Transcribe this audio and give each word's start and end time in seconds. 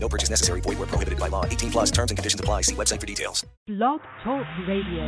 No 0.00 0.08
purchase 0.08 0.30
necessary. 0.30 0.60
Void 0.60 0.78
where 0.78 0.86
prohibited 0.86 1.18
by 1.18 1.28
law. 1.28 1.44
18 1.44 1.70
plus 1.70 1.90
terms 1.90 2.10
and 2.10 2.18
conditions 2.18 2.40
apply. 2.40 2.62
See 2.62 2.74
website 2.74 3.00
for 3.00 3.06
details. 3.06 3.44
Blog 3.66 4.00
Talk 4.24 4.46
Radio. 4.66 5.04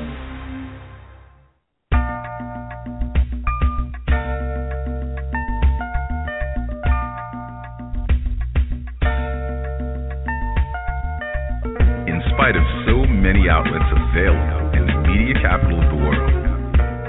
In 12.06 12.18
spite 12.34 12.56
of 12.56 12.64
so 12.86 13.06
many 13.06 13.48
outlets 13.48 13.86
available 13.94 14.74
in 14.74 14.86
the 14.86 14.96
media 15.06 15.34
capital 15.40 15.78
of 15.78 15.88
the 15.88 15.96
world, 16.02 16.30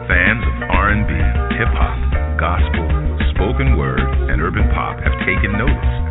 fans 0.08 0.44
of 0.46 0.56
R&B, 0.70 1.12
hip 1.58 1.72
hop, 1.74 1.98
gospel, 2.40 2.86
spoken 3.34 3.78
word, 3.78 4.00
and 4.30 4.42
urban 4.42 4.70
pop 4.76 5.00
have 5.00 5.18
taken 5.26 5.52
notice 5.58 5.94
of 6.06 6.11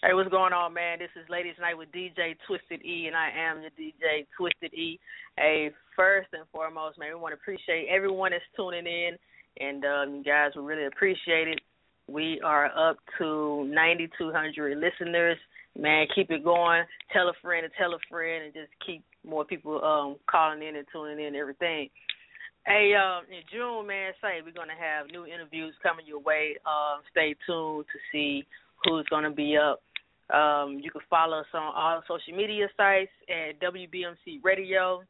Hey, 0.00 0.14
what's 0.14 0.30
going 0.30 0.52
on, 0.52 0.74
man? 0.74 1.00
This 1.00 1.10
is 1.20 1.28
Ladies 1.28 1.56
Night 1.60 1.76
with 1.76 1.90
DJ 1.90 2.36
Twisted 2.46 2.86
E, 2.86 3.08
and 3.08 3.16
I 3.16 3.30
am 3.34 3.62
your 3.62 3.70
DJ 3.70 4.28
Twisted 4.36 4.72
E. 4.72 5.00
Hey, 5.36 5.72
first 5.96 6.28
and 6.32 6.44
foremost, 6.52 7.00
man, 7.00 7.08
we 7.08 7.20
want 7.20 7.34
to 7.34 7.40
appreciate 7.40 7.88
everyone 7.90 8.30
that's 8.30 8.44
tuning 8.54 8.86
in, 8.86 9.18
and 9.58 9.84
um, 9.84 10.14
you 10.14 10.22
guys, 10.22 10.52
we 10.54 10.62
really 10.62 10.86
appreciate 10.86 11.48
it. 11.48 11.58
We 12.06 12.40
are 12.44 12.66
up 12.66 12.98
to 13.18 13.64
9,200 13.64 14.78
listeners. 14.78 15.36
Man, 15.76 16.06
keep 16.14 16.30
it 16.30 16.44
going. 16.44 16.84
Tell 17.12 17.28
a 17.28 17.32
friend 17.42 17.64
and 17.64 17.74
tell 17.76 17.92
a 17.92 17.98
friend, 18.08 18.44
and 18.44 18.54
just 18.54 18.70
keep 18.86 19.02
more 19.26 19.44
people 19.44 19.82
um, 19.82 20.14
calling 20.30 20.62
in 20.62 20.76
and 20.76 20.86
tuning 20.92 21.18
in 21.18 21.34
and 21.34 21.36
everything. 21.36 21.90
Hey, 22.64 22.94
um, 22.94 23.24
in 23.26 23.42
June, 23.52 23.88
man, 23.88 24.12
say 24.22 24.42
we're 24.46 24.52
gonna 24.52 24.78
have 24.78 25.10
new 25.10 25.26
interviews 25.26 25.74
coming 25.82 26.06
your 26.06 26.20
way. 26.20 26.54
Um, 26.64 27.02
stay 27.10 27.34
tuned 27.48 27.86
to 27.92 27.98
see 28.12 28.46
who's 28.84 29.06
gonna 29.10 29.32
be 29.32 29.56
up. 29.56 29.80
Um, 30.30 30.78
you 30.82 30.90
can 30.90 31.00
follow 31.08 31.38
us 31.40 31.46
on 31.54 31.72
all 31.74 32.02
social 32.06 32.36
media 32.36 32.68
sites 32.76 33.10
at 33.28 33.58
WBMC 33.60 34.44
Radio, 34.44 35.02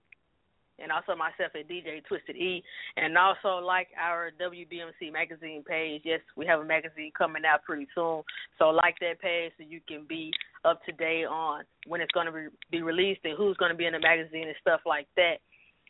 and 0.78 0.92
also 0.92 1.16
myself 1.16 1.50
at 1.58 1.68
DJ 1.68 2.04
Twisted 2.06 2.36
E, 2.36 2.62
and 2.96 3.18
also 3.18 3.58
like 3.64 3.88
our 4.00 4.30
WBMC 4.40 5.12
magazine 5.12 5.64
page. 5.66 6.02
Yes, 6.04 6.20
we 6.36 6.46
have 6.46 6.60
a 6.60 6.64
magazine 6.64 7.10
coming 7.16 7.42
out 7.44 7.64
pretty 7.64 7.88
soon, 7.94 8.22
so 8.58 8.70
like 8.70 8.94
that 9.00 9.20
page 9.20 9.52
so 9.58 9.64
you 9.68 9.80
can 9.88 10.04
be 10.08 10.32
up 10.64 10.84
to 10.84 10.92
date 10.92 11.24
on 11.24 11.64
when 11.86 12.00
it's 12.00 12.12
going 12.12 12.26
to 12.26 12.50
be 12.70 12.82
released 12.82 13.20
and 13.24 13.36
who's 13.36 13.56
going 13.56 13.72
to 13.72 13.76
be 13.76 13.86
in 13.86 13.92
the 13.92 14.00
magazine 14.00 14.46
and 14.46 14.56
stuff 14.60 14.80
like 14.86 15.08
that. 15.16 15.38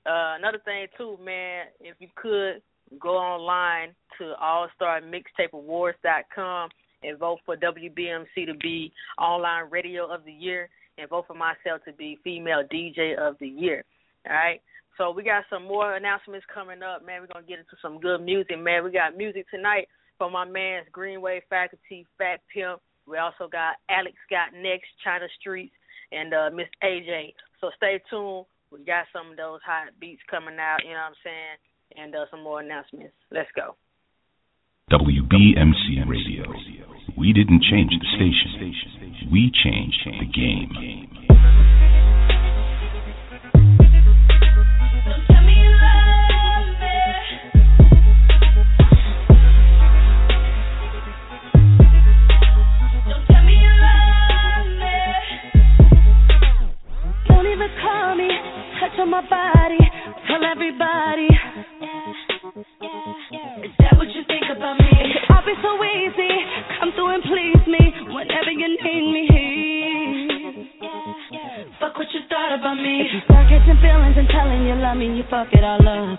Uh, 0.07 0.37
another 0.39 0.61
thing 0.65 0.87
too, 0.97 1.19
man, 1.23 1.67
if 1.81 1.97
you 1.99 2.09
could 2.17 2.63
go 2.99 3.19
online 3.19 3.95
to 4.19 4.33
AllStarMixtapeAwards.com 4.43 6.71
and 7.03 7.19
vote 7.19 7.39
for 7.45 7.57
WBMC 7.57 8.47
to 8.47 8.55
be 8.55 8.93
Online 9.19 9.71
Radio 9.71 10.13
of 10.13 10.25
the 10.25 10.33
Year, 10.33 10.69
and 10.97 11.09
vote 11.09 11.27
for 11.27 11.35
myself 11.35 11.83
to 11.87 11.93
be 11.93 12.19
Female 12.25 12.63
DJ 12.73 13.17
of 13.17 13.37
the 13.41 13.49
Year. 13.49 13.85
All 14.27 14.35
right. 14.35 14.61
So 14.97 15.13
we 15.13 15.23
got 15.23 15.45
some 15.49 15.63
more 15.63 15.95
announcements 15.95 16.45
coming 16.53 16.83
up, 16.83 17.07
man. 17.07 17.21
We're 17.21 17.33
gonna 17.33 17.47
get 17.47 17.61
into 17.61 17.77
some 17.81 18.01
good 18.01 18.21
music, 18.21 18.59
man. 18.59 18.83
We 18.83 18.91
got 18.91 19.17
music 19.17 19.47
tonight 19.49 19.87
from 20.19 20.33
my 20.33 20.45
man's 20.45 20.87
Greenway 20.91 21.43
Faculty, 21.49 22.05
Fat 22.19 22.41
Pimp. 22.53 22.81
We 23.07 23.17
also 23.19 23.49
got 23.51 23.77
Alex 23.89 24.17
got 24.29 24.53
next, 24.53 24.89
China 25.05 25.27
Streets, 25.41 25.73
and 26.11 26.35
uh, 26.35 26.51
Miss 26.53 26.67
AJ. 26.83 27.35
So 27.61 27.71
stay 27.77 28.03
tuned. 28.11 28.47
We 28.71 28.85
got 28.85 29.07
some 29.13 29.31
of 29.31 29.37
those 29.37 29.61
hot 29.65 29.89
beats 30.01 30.21
coming 30.31 30.59
out, 30.59 30.79
you 30.83 30.91
know 30.91 31.09
what 31.09 31.15
I'm 31.15 31.23
saying, 31.25 32.05
and 32.05 32.15
uh, 32.15 32.27
some 32.31 32.43
more 32.43 32.61
announcements. 32.61 33.15
Let's 33.31 33.49
go. 33.57 33.77
Radio. 34.91 35.25
We 37.29 37.35
didn't 37.35 37.63
change 37.63 37.91
the 37.91 38.07
station. 38.17 39.29
We 39.31 39.53
changed 39.63 40.01
the 40.07 40.25
game. 40.33 40.73
Don't 57.29 57.47
even 57.47 57.69
call 57.83 58.15
me, 58.15 58.31
touch 58.81 58.99
on 58.99 59.11
my 59.11 59.21
body, 59.29 59.77
tell 60.27 60.43
everybody. 60.51 61.29
Is 61.29 62.65
that 62.81 63.07
what 63.07 63.28
you 64.19 64.25
think 64.27 64.51
about 64.51 64.75
me? 64.83 64.91
I'll 65.31 65.47
be 65.47 65.55
so 65.63 65.79
easy, 65.79 66.35
come 66.83 66.91
through 66.99 67.15
and 67.15 67.23
please 67.23 67.63
me 67.71 67.95
whenever 68.11 68.51
you 68.51 68.67
need 68.67 69.05
me. 69.15 69.31
Fuck 71.79 71.95
what 71.95 72.11
you 72.11 72.27
thought 72.27 72.59
about 72.59 72.75
me. 72.75 73.07
If 73.07 73.15
you 73.15 73.21
start 73.31 73.47
catching 73.47 73.79
feelings 73.79 74.19
and 74.19 74.27
telling 74.35 74.67
you 74.67 74.75
love 74.75 74.97
me, 74.99 75.15
you 75.15 75.23
fuck 75.31 75.47
it 75.55 75.63
all 75.63 75.87
up. 75.87 76.19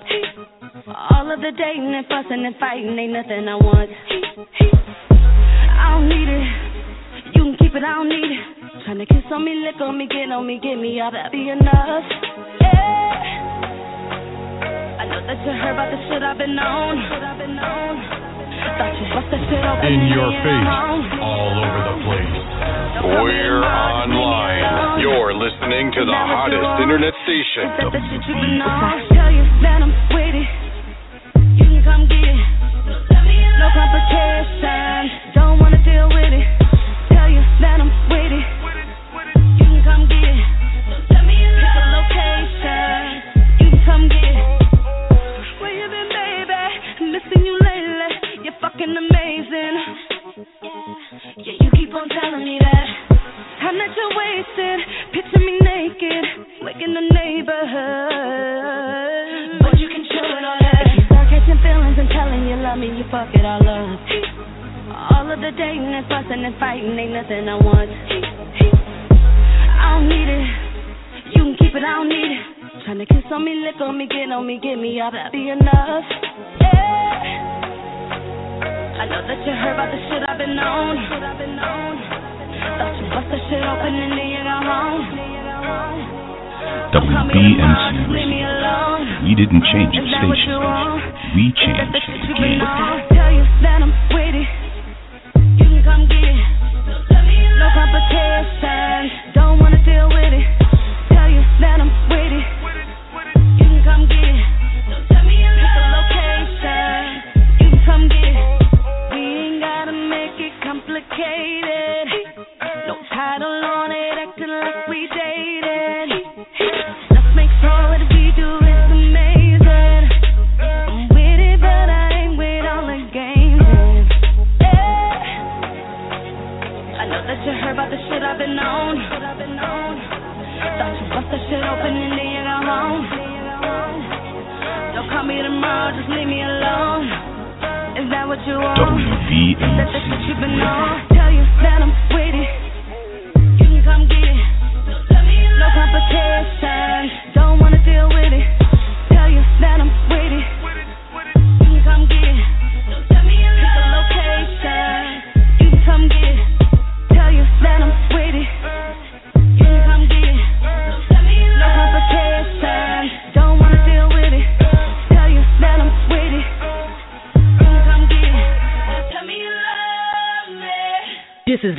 All 1.12 1.28
of 1.28 1.44
the 1.44 1.52
dating 1.52 1.92
and 1.92 2.08
fussing 2.08 2.46
and 2.48 2.56
fighting 2.56 2.96
ain't 2.96 3.12
nothing 3.12 3.44
I 3.52 3.56
want. 3.60 3.92
I 5.76 6.00
don't 6.00 6.08
need 6.08 6.30
it. 6.32 6.48
You 7.36 7.52
can 7.52 7.58
keep 7.60 7.76
it, 7.76 7.84
I 7.84 8.00
don't 8.00 8.08
need 8.08 8.32
it. 8.32 8.40
Trying 8.88 9.00
to 9.00 9.06
kiss 9.12 9.28
on 9.28 9.44
me, 9.44 9.60
lick 9.60 9.76
on 9.82 9.98
me, 9.98 10.08
get 10.08 10.32
on 10.32 10.48
me, 10.48 10.56
get 10.64 10.80
me 10.80 11.04
that 11.04 11.32
be 11.34 11.50
enough. 11.50 12.08
Yeah. 12.64 13.09
I 15.10 15.18
know 15.18 15.26
that 15.26 15.42
you 15.42 15.50
heard 15.58 15.74
about 15.74 15.90
the 15.90 15.98
shit 16.06 16.22
I've 16.22 16.38
been 16.38 16.54
on. 16.54 16.94
Thought 18.78 18.94
you 18.94 19.10
bust 19.10 19.26
that 19.34 19.42
shit 19.50 19.58
open 19.58 19.90
In 19.90 20.06
your 20.14 20.30
face, 20.46 20.70
all 21.18 21.56
over 21.66 21.82
the 21.82 21.98
place. 22.06 22.38
We're 23.18 23.66
online. 23.66 25.02
You're 25.02 25.34
listening 25.34 25.90
to 25.98 26.06
the 26.06 26.14
hottest 26.14 26.62
internet 26.86 27.18
station. 27.26 27.66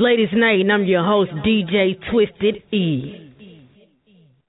Ladies 0.00 0.32
Night, 0.32 0.60
and 0.60 0.72
I'm 0.72 0.84
your 0.86 1.04
host, 1.04 1.30
DJ 1.44 1.92
Twisted 2.10 2.64
E. 2.72 3.36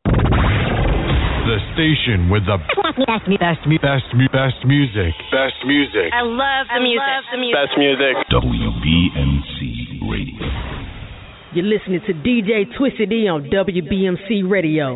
The 0.07 1.57
station 1.75 2.31
with 2.31 2.47
the 2.47 2.55
best, 2.55 3.27
best, 3.27 3.59
best, 3.83 4.07
best 4.31 4.63
music. 4.63 5.11
Best 5.27 5.59
music. 5.67 6.07
I 6.15 6.23
love 6.23 6.71
the, 6.71 6.75
I 6.75 6.79
music. 6.79 7.03
Love 7.03 7.27
the 7.35 7.37
music. 7.43 7.59
Best 7.59 7.75
music. 7.75 8.15
WBMC 8.31 9.59
Radio. 10.07 10.47
You're 11.51 11.67
listening 11.67 11.99
to 12.07 12.13
DJ 12.13 12.63
Twisted 12.77 13.11
E 13.11 13.27
on 13.27 13.49
WBMC 13.51 14.49
Radio. 14.49 14.95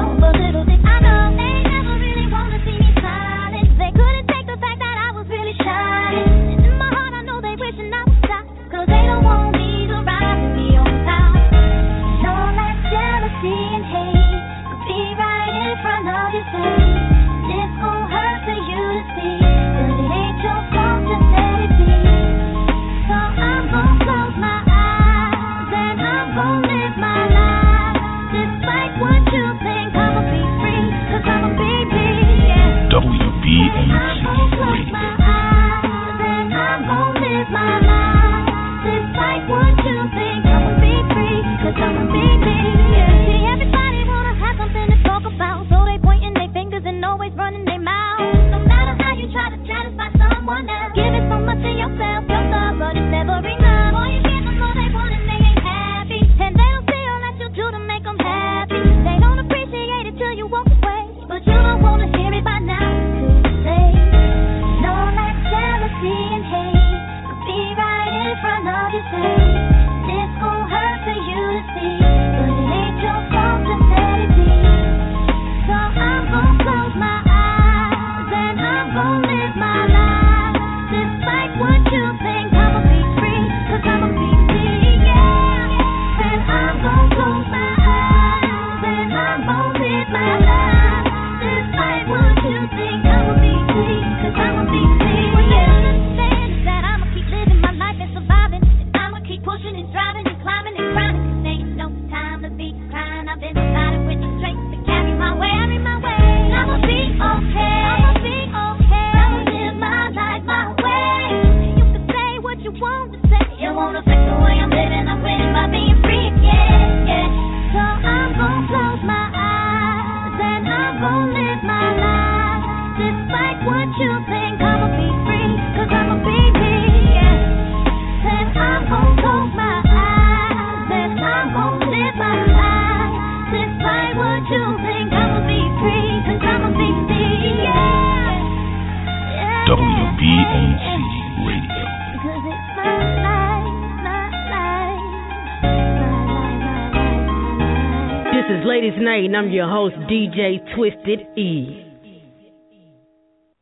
DJ 150.11 150.59
Twisted 150.75 151.21
E. 151.39 151.87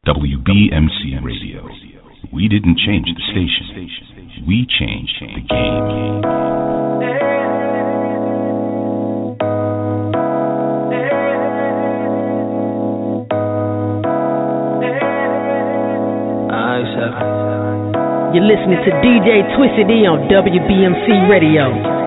WBMCM 0.07 1.21
Radio. 1.21 1.61
We 2.33 2.47
didn't 2.47 2.79
change 2.79 3.05
the 3.05 3.21
station, 3.29 4.47
we 4.47 4.65
changed 4.79 5.13
the 5.21 5.45
game. 5.45 6.25
You're 18.33 18.45
listening 18.45 18.81
to 18.85 18.91
DJ 19.05 19.55
Twisted 19.55 19.89
E 19.91 20.07
on 20.07 20.25
WBMC 20.25 21.29
Radio. 21.29 21.98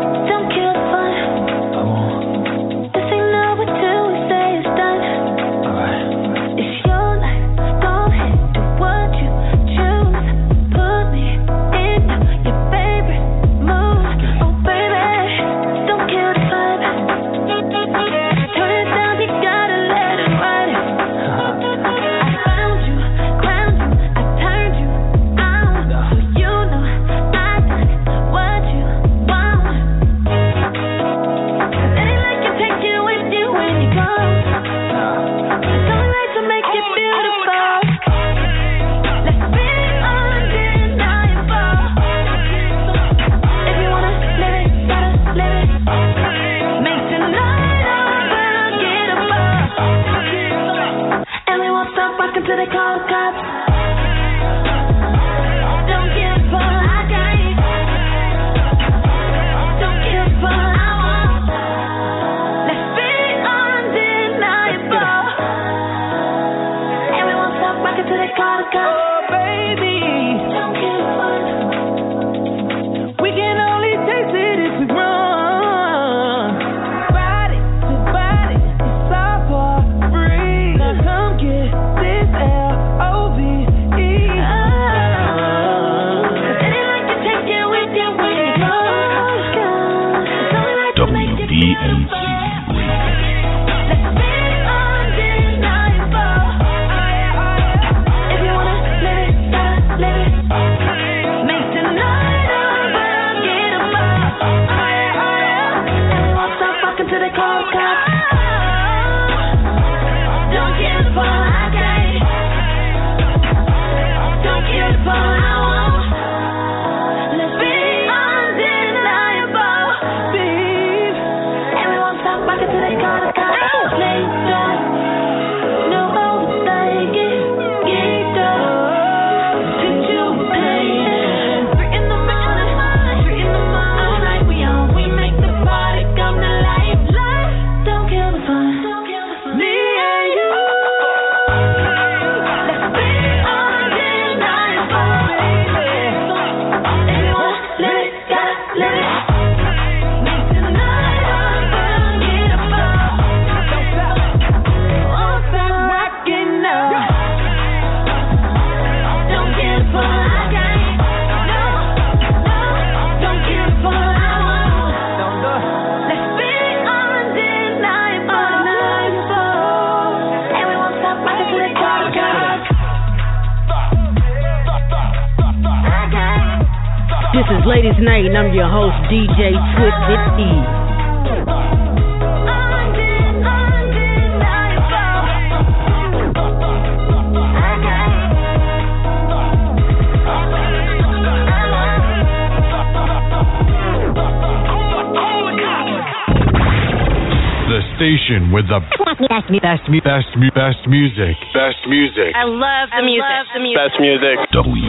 Best, 199.28 199.48
best, 199.62 199.86
best 200.04 200.28
best 200.54 200.82
music. 200.88 201.36
Best 201.54 201.82
music. 201.86 202.34
I 202.34 202.44
love 202.44 202.90
the 202.90 202.96
I 202.96 203.06
music. 203.06 203.22
Love 203.22 203.46
the 203.54 203.60
music. 203.60 203.78
Best 203.78 203.96
music. 204.00 204.36
WBMC 204.52 204.81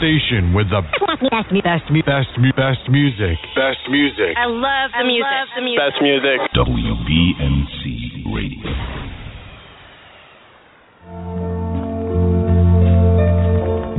station 0.00 0.56
with 0.56 0.72
the 0.72 0.80
best, 1.28 1.52
best, 1.60 1.84
best, 2.08 2.32
best 2.56 2.82
music. 2.88 3.36
Best 3.52 3.84
music. 3.92 4.32
I 4.32 4.48
love 4.48 4.96
the 4.96 5.04
I 5.04 5.04
music. 5.04 5.28
Love 5.28 5.48
the 5.52 5.60
music. 5.60 5.84
Best 5.84 6.00
music. 6.00 6.38
WBMC 6.56 7.84
Radio. 8.32 8.64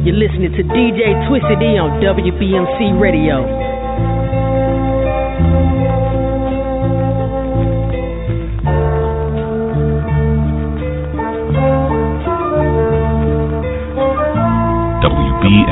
You're 0.01 0.17
listening 0.17 0.49
to 0.57 0.63
DJ 0.65 1.13
Twisted 1.29 1.61
E 1.61 1.77
on 1.77 2.01
WBMC 2.01 2.97
Radio. 2.97 3.45
BMC 15.41 15.45
Radio. 15.45 15.51
We 15.51 15.65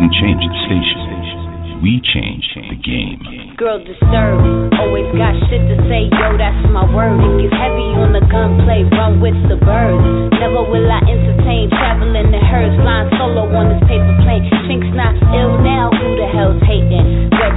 didn't 0.00 0.16
change 0.16 0.40
the 0.40 0.56
station. 0.64 1.84
We 1.84 2.00
changed 2.00 2.52
the 2.56 2.76
game. 2.80 3.20
Girl 3.56 3.80
disturbed, 3.80 4.72
always 4.80 5.08
got 5.16 5.36
shit 5.48 5.60
to 5.60 5.76
say, 5.88 6.08
yo, 6.08 6.36
that's 6.36 6.60
my 6.72 6.84
word. 6.88 7.20
It 7.20 7.48
gets 7.48 7.56
heavy 7.56 7.88
on 8.00 8.12
the 8.16 8.24
gunplay, 8.28 8.84
run 8.96 9.20
with 9.20 9.36
the 9.48 9.56
birds. 9.60 10.32
Never 10.40 10.64
will 10.64 10.88
I 10.88 11.00
entertain 11.04 11.68
traveling 11.72 12.32
in 12.32 12.44
herds, 12.48 12.76
flying 12.80 13.08
solo 13.16 13.48
on 13.52 13.72
this 13.72 13.82
paper 13.88 14.16
plane. 14.24 14.44
Chinks 14.68 14.92
not 14.92 15.16
ill 15.36 15.60
now, 15.60 15.92
who 15.92 16.16
the 16.16 16.28
hell's 16.32 16.60
hating? 16.64 17.09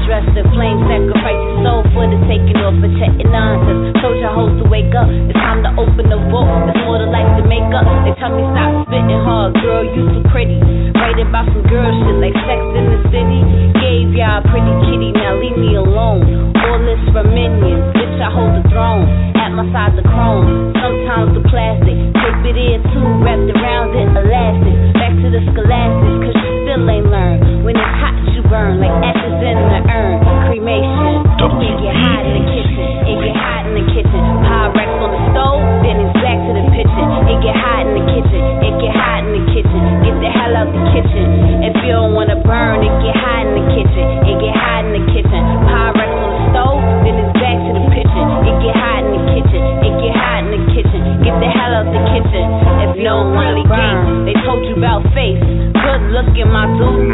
Dressed 0.04 0.36
in 0.36 0.46
flame, 0.52 0.82
sacrifice 0.90 1.38
your 1.38 1.58
soul 1.64 1.82
for 1.94 2.06
the 2.10 2.18
taking 2.26 2.60
off 2.60 2.76
checking 3.00 3.30
nonsense. 3.30 3.96
Told 4.02 4.18
your 4.20 4.34
hoes 4.34 4.54
to 4.60 4.66
wake 4.68 4.92
up, 4.98 5.08
it's 5.08 5.38
time 5.38 5.64
to 5.64 5.72
open 5.80 6.10
the 6.10 6.20
book. 6.28 6.50
There's 6.68 6.82
more 6.84 7.00
to 7.00 7.08
life 7.08 7.30
to 7.40 7.44
make 7.46 7.66
up. 7.72 7.88
They 8.04 8.12
tell 8.20 8.34
me 8.34 8.44
stop 8.52 8.90
spitting 8.90 9.22
hard, 9.24 9.56
girl, 9.62 9.86
you 9.86 10.04
too 10.12 10.24
pretty. 10.34 10.60
Writing 10.98 11.30
about 11.30 11.48
some 11.54 11.64
girl 11.70 11.88
shit 11.88 12.18
like 12.20 12.36
sex 12.46 12.62
in 12.78 12.86
the 12.90 13.00
city. 13.14 13.42
Gave 13.80 14.12
y'all 14.18 14.44
pretty 14.50 14.74
kitty, 14.90 15.14
now 15.14 15.40
leave 15.40 15.56
me 15.56 15.78
alone. 15.80 16.52
All 16.58 16.80
this 16.84 17.00
for 17.14 17.24
minions, 17.24 17.94
bitch, 17.96 18.18
I 18.20 18.28
hold 18.34 18.54
the 18.60 18.64
throne. 18.74 19.08
At 19.40 19.56
my 19.56 19.66
side, 19.72 19.96
the 19.96 20.04
chrome, 20.04 20.74
sometimes 20.78 21.38
the 21.38 21.44
plastic. 21.48 21.96
Tape 21.96 22.44
it 22.50 22.58
in 22.58 22.82
too, 22.92 23.08
wrapped 23.24 23.50
around 23.50 23.94
it, 23.96 24.10
elastic. 24.10 24.76
Back 25.00 25.14
to 25.22 25.28
the 25.32 25.42
scholastics, 25.54 26.18
cause 26.28 26.38
you 26.38 26.52
still 26.68 26.84
ain't 26.92 27.08
learned. 27.08 27.64
When 27.64 27.78
it's 27.78 27.96
hot, 28.02 28.16
burn 28.50 28.80
like 28.80 28.94
ashes 29.04 29.38
in 29.40 29.58
the 29.58 29.80
urn. 29.88 30.18
Cremation. 30.48 31.24
It 31.44 31.76
get 31.84 31.96
hot 31.96 32.24
in 32.24 32.34
the 32.40 32.46
kitchen. 32.52 32.88
It 33.08 33.18
get 33.20 33.36
hot 33.36 33.64
in 33.68 33.74
the 33.76 33.86
kitchen. 33.92 34.24
Pyrex 34.48 34.90
on 35.04 35.10
the 35.12 35.22
stove, 35.32 35.64
then 35.84 35.96
it's 36.04 36.16
back 36.24 36.40
to 36.40 36.52
the 36.56 36.66
pitching. 36.72 37.10
It 37.28 37.40
get 37.44 37.56
hot 37.56 37.84
in 37.88 37.94
the 38.00 38.06
kitchen. 38.08 38.44
It 38.64 38.74
get 38.80 38.94
hot 38.96 39.22
in 39.28 39.32
the 39.36 39.44
kitchen. 39.52 39.82
Get 40.08 40.16
the 40.24 40.30
hell 40.32 40.54
out 40.56 40.70
the 40.72 40.84
kitchen. 40.96 41.28
If 41.68 41.74
you 41.84 41.92
don't 41.92 42.16
wanna 42.16 42.40
burn, 42.44 42.84
it 42.84 42.94
get 43.04 43.16
hot 43.16 43.48
in 43.48 43.54
the 43.60 43.66
kitchen. 43.76 44.06
It 44.28 44.38
get 44.40 44.56
hot 44.56 44.88
in 44.88 44.92
the 44.96 45.04
kitchen. 45.12 45.42
Pyrex 45.68 46.12
on 46.12 46.30
the 46.32 46.42
stove, 46.52 46.82
then 47.04 47.16
it's 47.20 47.34
back 47.40 47.58
to 47.60 47.72
the 47.76 47.86
pitching. 47.92 48.28
It 48.48 48.56
get 48.64 48.76
hot 48.76 49.02
in 49.04 49.12
the 49.14 49.24
kitchen. 49.36 49.62
It 49.84 49.94
get 50.00 50.14
hot 50.16 50.40
in 50.48 50.50
the 50.56 50.62
kitchen. 50.72 51.02
Get 51.24 51.36
the 51.44 51.50
hell 51.52 51.72
out 51.76 51.88
the 51.92 52.02
kitchen. 52.12 52.46
If 52.88 52.90
you 52.96 53.04
don't 53.04 53.36
wanna 53.36 53.64
burn, 53.68 54.26
they 54.26 54.36
told 54.48 54.64
you 54.64 54.76
about 54.80 55.04
face 55.12 55.53
fucking 56.00 56.50
my 56.50 56.66
dude. 56.78 57.14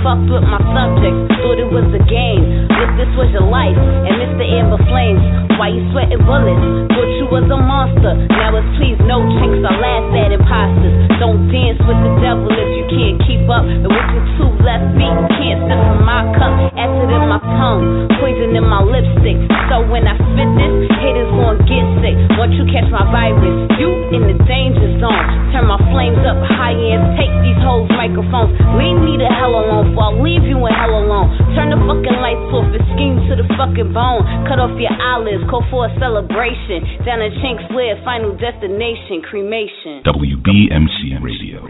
Fucked 0.00 0.30
with 0.32 0.44
my 0.48 0.60
subjects, 0.72 1.20
thought 1.40 1.58
it 1.60 1.68
was 1.68 1.88
a 1.92 2.02
game. 2.08 2.68
If 2.72 2.90
this 2.96 3.10
was 3.16 3.28
your 3.32 3.44
life, 3.44 3.76
and 3.76 4.14
Mr. 4.16 4.44
Amber 4.44 4.80
Flames, 4.88 5.47
why 5.58 5.74
you 5.74 5.82
sweating 5.90 6.22
bullets? 6.22 6.62
Thought 6.94 7.10
you 7.18 7.26
was 7.26 7.44
a 7.50 7.58
monster. 7.58 8.14
Now 8.30 8.54
it's 8.54 8.70
please 8.78 8.96
no 9.02 9.26
chinks, 9.42 9.58
I 9.66 9.74
laugh 9.74 10.06
at 10.14 10.30
imposters. 10.30 10.94
Don't 11.18 11.50
dance 11.50 11.82
with 11.82 11.98
the 11.98 12.12
devil 12.22 12.46
if 12.46 12.70
you 12.78 12.86
can't 12.86 13.18
keep 13.26 13.42
up. 13.50 13.66
And 13.66 13.82
with 13.82 14.08
your 14.14 14.24
two 14.38 14.50
left 14.62 14.86
feet, 14.94 15.18
can't 15.34 15.60
sip 15.66 15.78
from 15.82 16.06
my 16.06 16.22
cup. 16.38 16.54
Acid 16.78 17.10
in 17.10 17.24
my 17.26 17.42
tongue, 17.58 18.06
poison 18.22 18.54
in 18.54 18.64
my 18.70 18.86
lipstick. 18.86 19.38
So 19.66 19.82
when 19.90 20.06
I 20.06 20.14
spit 20.14 20.50
this, 20.54 20.72
haters 21.02 21.30
gon' 21.34 21.58
get 21.66 21.84
sick. 22.06 22.16
Once 22.38 22.54
you 22.54 22.64
catch 22.70 22.86
my 22.94 23.02
virus, 23.10 23.66
you 23.82 23.90
in 24.14 24.30
the 24.30 24.38
danger 24.46 24.88
zone. 25.02 25.26
Turn 25.50 25.66
my 25.66 25.80
flames 25.90 26.22
up 26.22 26.38
high 26.54 26.78
and 26.78 27.18
take 27.18 27.34
these 27.42 27.58
hoes 27.66 27.90
microphones. 27.98 28.54
Leave 28.78 29.00
me 29.02 29.18
the 29.18 29.26
hell 29.26 29.52
alone, 29.58 29.90
for 29.92 30.14
I'll 30.14 30.22
leave 30.22 30.46
you 30.46 30.54
in 30.54 30.72
hell 30.72 30.94
alone. 30.94 31.34
Turn 31.58 31.74
the 31.74 31.80
fucking 31.82 32.18
lights 32.22 32.46
off 32.54 32.70
and 32.70 32.84
scheme 32.94 33.16
to 33.26 33.34
the 33.34 33.46
fucking 33.58 33.90
bone. 33.90 34.22
Cut 34.46 34.62
off 34.62 34.72
your 34.78 34.94
eyelids, 34.94 35.44
call 35.48 35.64
for 35.72 35.88
a 35.88 35.92
celebration. 35.96 36.84
Down 37.08 37.24
in 37.24 37.32
Chinks 37.40 37.64
Live, 37.72 38.04
final 38.04 38.36
destination, 38.36 39.24
cremation. 39.24 40.04
WBMC 40.04 41.16
Radio. 41.24 41.64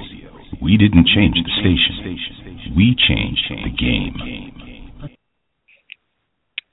We 0.61 0.77
didn't 0.77 1.07
change 1.15 1.39
the 1.39 1.55
station. 1.63 2.75
We 2.75 2.99
changed 2.99 3.47
the 3.49 3.71
game. 3.71 4.19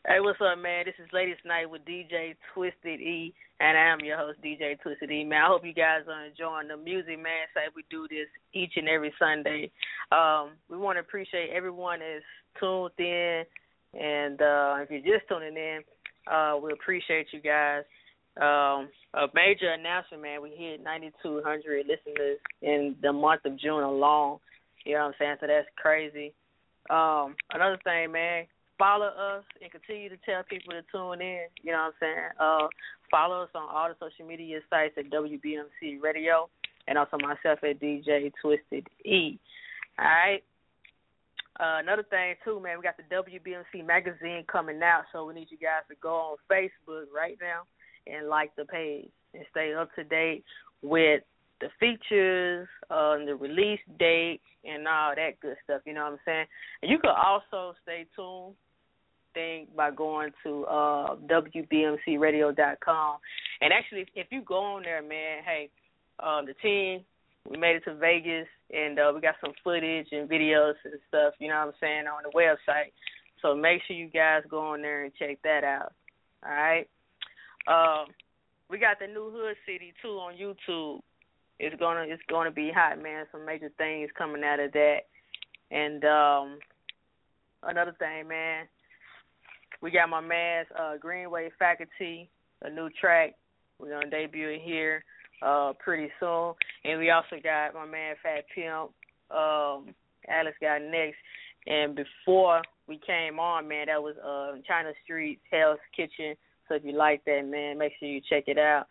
Hey, 0.08 0.20
what's 0.20 0.42
up, 0.42 0.58
man? 0.58 0.86
This 0.86 0.96
is 0.98 1.10
Ladies 1.14 1.38
Night 1.46 1.70
with 1.70 1.86
DJ 1.86 2.36
Twisted 2.54 3.02
E, 3.02 3.34
and 3.60 3.78
I 3.78 3.94
am 3.94 4.00
your 4.02 4.18
host, 4.18 4.40
DJ 4.44 4.80
Twisted 4.82 5.10
E. 5.10 5.24
Man, 5.24 5.42
I 5.42 5.48
hope 5.48 5.66
you 5.66 5.74
guys 5.74 6.02
are 6.10 6.26
enjoying 6.26 6.68
the 6.68 6.78
music, 6.78 7.18
man. 7.18 7.50
Say 7.54 7.70
we 7.76 7.84
do 7.90 8.08
this 8.08 8.28
each 8.54 8.74
and 8.76 8.88
every 8.88 9.14
Sunday. 9.18 9.72
Um, 10.12 10.58
we 10.70 10.78
want 10.78 10.98
to 10.98 11.02
appreciate 11.02 11.50
everyone 11.56 12.00
that's 12.00 12.26
tuned 12.60 12.92
in, 12.98 13.44
and 13.94 14.42
uh, 14.42 14.78
if 14.82 14.90
you're 14.92 15.18
just 15.18 15.28
tuning 15.28 15.58
in, 15.58 15.82
uh, 16.32 16.58
we 16.62 16.72
appreciate 16.72 17.28
you 17.32 17.42
guys. 17.42 17.84
Um, 18.38 18.90
a 19.14 19.28
major 19.34 19.72
announcement, 19.72 20.24
man. 20.24 20.42
We 20.42 20.52
hit 20.56 20.84
9,200 20.84 21.86
listeners 21.88 22.38
in 22.62 22.96
the 23.02 23.14
month 23.14 23.46
of 23.46 23.58
June 23.60 23.84
alone. 23.84 24.40
You 24.86 24.94
know 24.94 25.00
what 25.00 25.06
I'm 25.08 25.14
saying? 25.20 25.36
So 25.42 25.48
that's 25.48 25.68
crazy. 25.78 26.34
Um, 26.90 27.36
another 27.52 27.80
thing, 27.84 28.12
man 28.12 28.46
follow 28.78 29.08
us 29.08 29.44
and 29.62 29.72
continue 29.72 30.10
to 30.10 30.18
tell 30.26 30.44
people 30.44 30.74
to 30.74 30.82
tune 30.92 31.22
in. 31.22 31.48
You 31.64 31.72
know 31.72 31.90
what 31.90 31.94
I'm 31.94 32.00
saying? 32.00 32.30
Uh, 32.40 32.68
follow 33.10 33.44
us 33.44 33.50
on 33.56 33.68
all 33.70 33.90
the 33.90 33.96
social 34.00 34.28
media 34.28 34.60
sites 34.70 34.96
at 34.98 35.10
WBMC 35.10 36.02
Radio 36.02 36.50
and 36.88 36.98
also 36.98 37.18
myself 37.18 37.60
at 37.64 37.80
DJ 37.80 38.32
Twisted 38.42 38.88
E. 39.04 39.40
All 39.98 40.06
right. 40.06 40.44
Uh, 41.60 41.80
another 41.80 42.04
thing 42.04 42.36
too, 42.44 42.60
man, 42.60 42.78
we 42.78 42.84
got 42.84 42.98
the 42.98 43.16
WBMC 43.16 43.86
magazine 43.86 44.44
coming 44.52 44.82
out, 44.84 45.04
so 45.12 45.26
we 45.26 45.34
need 45.34 45.48
you 45.50 45.58
guys 45.58 45.84
to 45.90 45.96
go 46.02 46.16
on 46.16 46.38
Facebook 46.52 47.06
right 47.16 47.38
now 47.42 47.62
and 48.08 48.28
like 48.28 48.56
the 48.56 48.66
page 48.66 49.10
and 49.34 49.46
stay 49.52 49.74
up 49.74 49.94
to 49.96 50.04
date 50.04 50.44
with 50.82 51.22
the 51.62 51.70
features, 51.80 52.68
uh, 52.90 53.18
the 53.26 53.36
release 53.36 53.80
date, 53.98 54.42
and 54.66 54.88
all 54.88 55.14
that 55.16 55.40
good 55.42 55.56
stuff. 55.64 55.82
You 55.86 55.94
know 55.94 56.04
what 56.04 56.14
I'm 56.14 56.20
saying? 56.26 56.46
And 56.82 56.92
you 56.92 57.00
can 57.00 57.12
also 57.12 57.74
stay 57.84 58.06
tuned 58.16 58.56
thing 59.36 59.68
by 59.76 59.92
going 59.92 60.32
to 60.44 60.66
uh, 60.66 61.16
WBMCRadio.com. 61.28 63.18
And 63.62 63.74
actually, 63.74 64.08
if, 64.16 64.28
you 64.32 64.42
go 64.42 64.58
on 64.58 64.84
there, 64.84 65.04
man, 65.04 65.44
hey, 65.46 65.70
um, 66.20 66.46
the 66.48 66.54
team, 66.64 67.02
we 67.50 67.58
made 67.58 67.76
it 67.76 67.84
to 67.86 67.96
Vegas, 67.96 68.48
and 68.74 68.98
uh, 68.98 69.12
we 69.14 69.22
got 69.22 69.36
some 69.40 69.54
footage 69.64 70.08
and 70.12 70.30
videos 70.30 70.74
and 70.84 70.96
stuff, 71.08 71.34
you 71.40 71.48
know 71.48 71.60
what 71.60 71.68
I'm 71.68 71.74
saying, 71.80 72.06
on 72.08 72.24
the 72.24 72.36
website. 72.36 72.92
So 73.42 73.56
make 73.56 73.82
sure 73.86 73.96
you 73.96 74.10
guys 74.10 74.42
go 74.50 74.60
on 74.60 74.82
there 74.82 75.04
and 75.04 75.14
check 75.18 75.38
that 75.44 75.64
out. 75.64 75.94
All 76.44 76.52
right. 76.52 76.88
Um, 77.68 78.08
we 78.70 78.80
got 78.80 78.98
the 79.00 79.08
new 79.08 79.30
Hood 79.32 79.56
City 79.66 79.94
too 80.02 80.18
on 80.18 80.34
YouTube. 80.34 81.02
It's 81.60 81.76
gonna 81.80 82.06
it's 82.08 82.22
gonna 82.30 82.52
be 82.52 82.72
hot, 82.74 83.02
man. 83.02 83.26
Some 83.32 83.46
major 83.46 83.70
things 83.78 84.10
coming 84.18 84.44
out 84.44 84.60
of 84.60 84.72
that. 84.74 85.00
And 85.72 86.04
um 86.04 86.60
another 87.64 87.96
thing, 87.98 88.28
man, 88.28 88.66
we 89.82 89.92
got 89.92 90.10
my 90.10 90.22
man's 90.22 90.68
uh, 90.78 90.98
Greenway 90.98 91.50
Faculty, 91.58 92.30
a 92.62 92.70
new 92.70 92.90
track. 93.00 93.36
We're 93.80 93.92
gonna 93.92 94.10
debut 94.10 94.50
it 94.50 94.62
here 94.64 95.04
uh, 95.42 95.74
pretty 95.84 96.10
soon, 96.20 96.54
and 96.84 97.00
we 97.00 97.10
also 97.10 97.38
got 97.44 97.74
my 97.74 97.86
man 97.86 98.16
Fat 98.22 98.46
Pimp. 98.54 98.92
Um, 99.32 99.96
Alex 100.28 100.58
got 100.62 100.82
next, 100.82 101.18
and 101.68 101.96
before 101.96 102.62
we 102.88 103.00
came 103.06 103.40
on, 103.40 103.68
man, 103.68 103.88
that 103.88 104.02
was 104.02 104.16
uh, 104.18 104.60
China 104.68 104.92
Street 105.04 105.40
Hell's 105.52 105.80
Kitchen. 105.96 106.36
So 106.68 106.76
if 106.76 106.84
you 106.84 106.94
like 106.94 107.24
that, 107.26 107.42
man, 107.46 107.78
make 107.78 107.94
sure 108.00 108.08
you 108.08 108.22
check 108.28 108.46
it 108.48 108.58
out. 108.58 108.86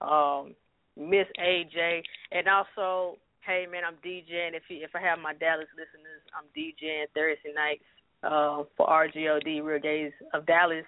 Um, 0.00 0.54
Miss 0.96 1.26
AJ, 1.38 2.02
and 2.32 2.48
also, 2.48 3.18
hey 3.46 3.66
man, 3.70 3.82
I'm 3.86 3.94
DJing. 3.96 4.54
If 4.54 4.64
you, 4.68 4.82
if 4.82 4.90
I 4.94 5.00
have 5.00 5.18
my 5.18 5.34
Dallas 5.34 5.68
listeners, 5.74 6.22
I'm 6.34 6.46
DJing 6.56 7.06
Thursday 7.14 7.52
nights 7.54 7.84
uh, 8.22 8.64
for 8.76 8.86
RGOD 8.86 9.62
Real 9.64 9.80
Gays 9.80 10.12
of 10.34 10.46
Dallas 10.46 10.84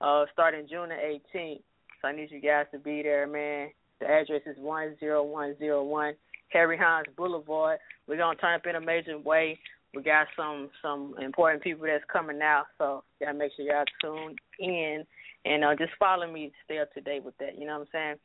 uh, 0.00 0.24
starting 0.32 0.66
June 0.68 0.88
the 0.88 0.94
18th. 1.38 1.62
So 2.00 2.08
I 2.08 2.12
need 2.12 2.30
you 2.30 2.40
guys 2.40 2.66
to 2.72 2.78
be 2.78 3.02
there, 3.02 3.26
man. 3.26 3.70
The 4.00 4.06
address 4.06 4.42
is 4.46 4.56
10101 4.58 6.14
Harry 6.48 6.78
Hines 6.78 7.06
Boulevard. 7.16 7.78
We're 8.06 8.16
gonna 8.16 8.36
turn 8.36 8.54
up 8.54 8.66
in 8.66 8.76
a 8.76 8.80
major 8.80 9.18
way. 9.18 9.58
We 9.94 10.02
got 10.02 10.26
some 10.36 10.70
some 10.82 11.14
important 11.20 11.62
people 11.62 11.86
that's 11.86 12.04
coming 12.12 12.40
out, 12.42 12.66
so 12.78 13.04
gotta 13.20 13.34
make 13.36 13.52
sure 13.56 13.64
y'all 13.64 13.84
tune 14.00 14.36
in 14.58 15.04
and 15.44 15.64
uh, 15.64 15.74
just 15.76 15.92
follow 15.98 16.30
me 16.30 16.48
to 16.48 16.54
stay 16.64 16.78
up 16.78 16.92
to 16.94 17.00
date 17.00 17.24
with 17.24 17.36
that. 17.38 17.58
You 17.58 17.66
know 17.66 17.78
what 17.78 17.82
I'm 17.82 17.88
saying? 17.92 18.16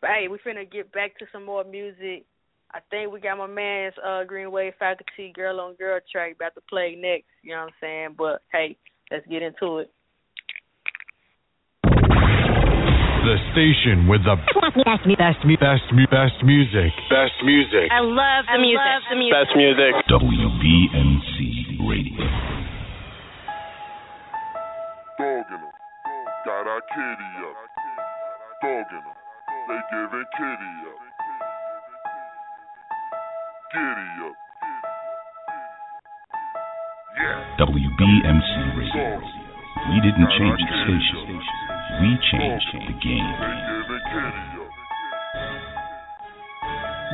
But 0.00 0.10
hey, 0.10 0.28
we 0.28 0.38
finna 0.38 0.70
get 0.70 0.92
back 0.92 1.18
to 1.18 1.26
some 1.32 1.44
more 1.44 1.64
music. 1.64 2.24
I 2.72 2.80
think 2.90 3.12
we 3.12 3.20
got 3.20 3.38
my 3.38 3.46
man's 3.46 3.94
uh, 4.04 4.24
Greenway 4.24 4.74
faculty 4.78 5.32
girl 5.34 5.60
on 5.60 5.76
girl 5.76 6.00
track 6.10 6.34
about 6.34 6.54
to 6.56 6.60
play 6.68 6.96
next. 6.98 7.26
You 7.42 7.52
know 7.52 7.60
what 7.60 7.68
I'm 7.68 7.74
saying? 7.80 8.14
But 8.18 8.42
hey, 8.52 8.76
let's 9.10 9.26
get 9.28 9.42
into 9.42 9.78
it. 9.78 9.92
The 13.26 13.42
station 13.50 14.06
with 14.06 14.22
the 14.22 14.38
best, 14.86 15.02
best, 15.18 15.42
best, 15.58 15.82
best 16.14 16.38
music. 16.46 16.94
Best 17.10 17.34
music. 17.42 17.90
I 17.90 17.98
love 17.98 18.46
the 18.46 18.54
music. 18.62 18.78
Love 18.78 19.02
the 19.10 19.18
music. 19.18 19.34
Best 19.34 19.50
music. 19.58 19.92
WBMC 20.06 21.34
Radio. 21.90 22.22
Dogging 25.18 25.58
them. 25.58 25.74
Got 26.46 26.70
our 26.70 26.78
kitty 26.86 27.30
up. 27.42 27.58
Dogging 28.62 29.02
them. 29.02 29.18
They 29.74 29.80
giving 29.90 30.28
kitty 30.38 30.74
up. 30.86 31.02
Giddy 33.74 34.10
up. 34.22 34.38
Yeah. 37.18 37.66
WBMC 37.66 38.54
Radio. 38.78 39.18
We 39.90 39.98
didn't 39.98 40.30
change 40.38 40.62
the 40.62 40.76
station. 40.86 41.75
We 41.86 42.18
changed 42.34 42.66
the 42.74 42.94
game. 42.98 43.36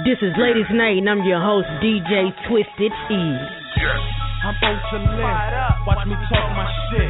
This 0.09 0.17
is 0.25 0.33
Ladies 0.41 0.67
Night, 0.73 0.97
and 0.97 1.09
I'm 1.13 1.23
your 1.29 1.45
host, 1.45 1.69
DJ 1.85 2.33
Twisted 2.49 2.93
E. 3.13 3.23
I'm 4.43 4.57
ultra 4.65 4.99
lit. 5.13 5.29
Watch 5.85 6.09
me 6.09 6.17
talk 6.33 6.49
my 6.57 6.65
shit. 6.89 7.05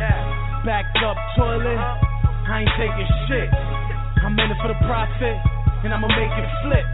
Backed 0.66 0.98
up 1.06 1.16
toilet. 1.38 1.78
I 2.50 2.66
ain't 2.66 2.74
taking 2.74 3.08
shit. 3.30 3.48
I'm 4.26 4.34
in 4.34 4.50
it 4.50 4.58
for 4.58 4.66
the 4.66 4.78
profit, 4.82 5.38
and 5.86 5.94
I'ma 5.94 6.10
make 6.10 6.34
it 6.34 6.50
flip. 6.66 6.84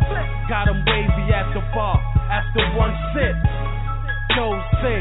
Got 0.52 0.68
'em 0.68 0.84
wavy 0.84 1.32
at 1.32 1.48
the 1.56 1.64
bar 1.72 1.96
after 2.28 2.60
one 2.76 2.92
sip. 3.16 3.34
Jose, 4.36 4.94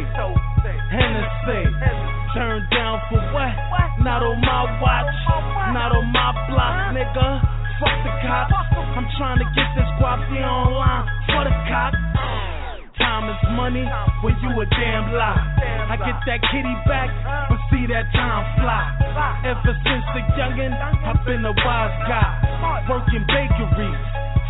Hennessy. 0.89 1.63
Turned 2.33 2.69
down 2.71 3.01
for 3.11 3.19
what? 3.35 3.51
Not 4.07 4.23
on 4.23 4.39
my 4.39 4.63
watch, 4.79 5.11
not 5.75 5.91
on 5.91 6.07
my 6.15 6.31
block, 6.47 6.95
nigga. 6.95 7.27
Fuck 7.75 7.91
the 8.07 8.11
cops. 8.23 8.55
I'm 8.95 9.03
trying 9.19 9.35
to 9.35 9.47
get 9.51 9.67
this 9.75 9.83
guapy 9.99 10.39
online 10.47 11.03
for 11.27 11.43
the 11.43 11.51
cop. 11.67 11.91
Time 12.95 13.27
is 13.27 13.41
money 13.51 13.83
when 14.23 14.31
you 14.39 14.55
a 14.55 14.65
damn 14.79 15.11
lie. 15.11 15.35
I 15.91 15.99
get 15.99 16.23
that 16.23 16.39
kitty 16.39 16.71
back, 16.87 17.11
but 17.51 17.59
see 17.67 17.83
that 17.91 18.07
time 18.15 18.47
fly. 18.63 18.95
Ever 19.43 19.75
since 19.75 20.05
the 20.15 20.23
youngin', 20.39 20.71
I've 20.71 21.19
been 21.27 21.43
a 21.43 21.51
wise 21.51 21.99
guy. 22.07 22.87
Working 22.87 23.27
bakeries, 23.27 24.03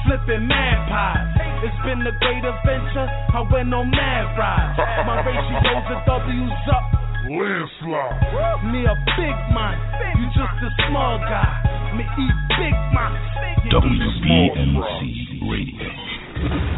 flipping 0.05 0.45
mad 0.45 0.77
pies. 0.85 1.65
It's 1.65 1.81
been 1.81 2.05
a 2.05 2.13
great 2.21 2.45
adventure. 2.45 3.09
I 3.33 3.41
went 3.49 3.73
on 3.73 3.89
mad 3.89 4.37
rides. 4.37 4.77
My 5.01 5.25
ratios 5.25 5.97
of 5.97 6.05
W's 6.05 6.69
up. 6.69 7.06
Landslide. 7.27 8.71
Me 8.71 8.87
a 8.87 8.95
big 9.19 9.37
man, 9.51 9.75
you 10.15 10.27
just 10.31 10.63
a 10.63 10.71
small 10.87 11.19
guy. 11.19 11.43
Me 11.95 12.03
eat 12.03 12.37
big 12.55 12.75
man. 12.95 13.11
WBMC 13.67 15.43
Radio. 15.43 15.91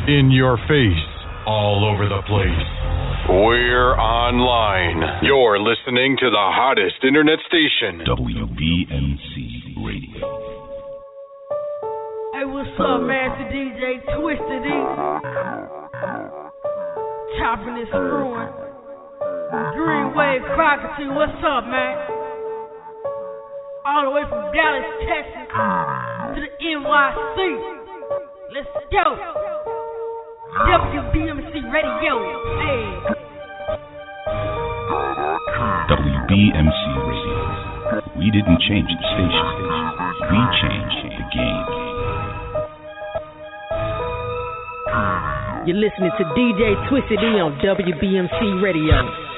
In 0.10 0.32
your 0.32 0.58
face, 0.66 1.06
all 1.46 1.86
over 1.86 2.10
the 2.10 2.22
place. 2.26 2.66
We're 3.30 3.94
online. 3.94 5.22
You're 5.24 5.60
listening 5.60 6.18
to 6.18 6.30
the 6.32 6.46
hottest 6.50 7.04
internet 7.04 7.38
station, 7.46 8.02
WBMC 8.10 9.78
Radio. 9.86 10.26
Hey, 12.34 12.46
what's 12.46 12.74
up, 12.80 13.02
Master 13.06 13.46
DJ 13.54 14.02
Twisted 14.18 14.66
E? 14.66 14.80
Chopping 17.38 17.78
and 17.78 17.88
screwing. 17.90 18.69
Green 19.50 20.14
Wave 20.14 20.46
Faculty, 20.54 21.10
what's 21.10 21.42
up, 21.42 21.66
man? 21.66 21.98
All 23.82 24.06
the 24.06 24.14
way 24.14 24.22
from 24.30 24.46
Dallas, 24.54 24.86
Texas 25.10 25.50
to 25.50 26.40
the 26.46 26.54
NYC. 26.62 27.40
Let's 28.54 28.70
go. 28.94 29.18
WBMC 30.54 31.66
Radio. 31.66 32.14
Hey. 32.62 32.86
WBMC 35.98 36.84
Radio. 37.10 37.42
We 38.22 38.30
didn't 38.30 38.62
change 38.70 38.86
the 38.86 39.02
station. 39.02 39.46
We 40.30 40.42
changed 40.62 41.02
the 41.10 41.26
game. 41.34 41.68
You're 45.66 45.82
listening 45.82 46.14
to 46.22 46.24
DJ 46.38 46.78
Twisted 46.88 47.18
E 47.18 47.42
on 47.42 47.58
WBMC 47.66 48.62
Radio. 48.62 49.29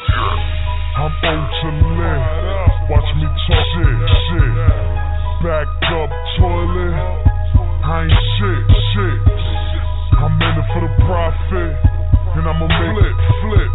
I'm 1.01 1.09
on 1.09 1.41
to 1.49 1.69
live. 1.97 2.93
Watch 2.93 3.09
me 3.17 3.25
talk 3.25 3.65
shit, 3.73 3.97
shit. 4.05 4.53
Back 5.41 5.65
up 5.97 6.13
toilet. 6.37 6.93
I 7.81 8.05
ain't 8.05 8.13
shit, 8.37 8.61
shit. 8.93 9.17
I'm 10.21 10.37
in 10.37 10.61
it 10.61 10.67
for 10.69 10.85
the 10.85 10.93
profit. 11.01 11.73
And 12.37 12.45
I'ma 12.45 12.69
make 12.69 12.93
flip, 12.93 13.17
flip. 13.41 13.71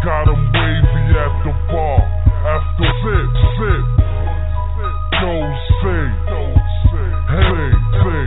Got 0.00 0.32
him 0.32 0.48
wavy 0.48 1.04
at 1.20 1.34
the 1.44 1.52
bar. 1.68 2.00
After 2.48 2.88
sip, 3.04 3.28
sip. 3.60 3.84
Don't 5.20 5.52
say, 5.84 6.04
hey, 7.36 7.68
say. 8.00 8.24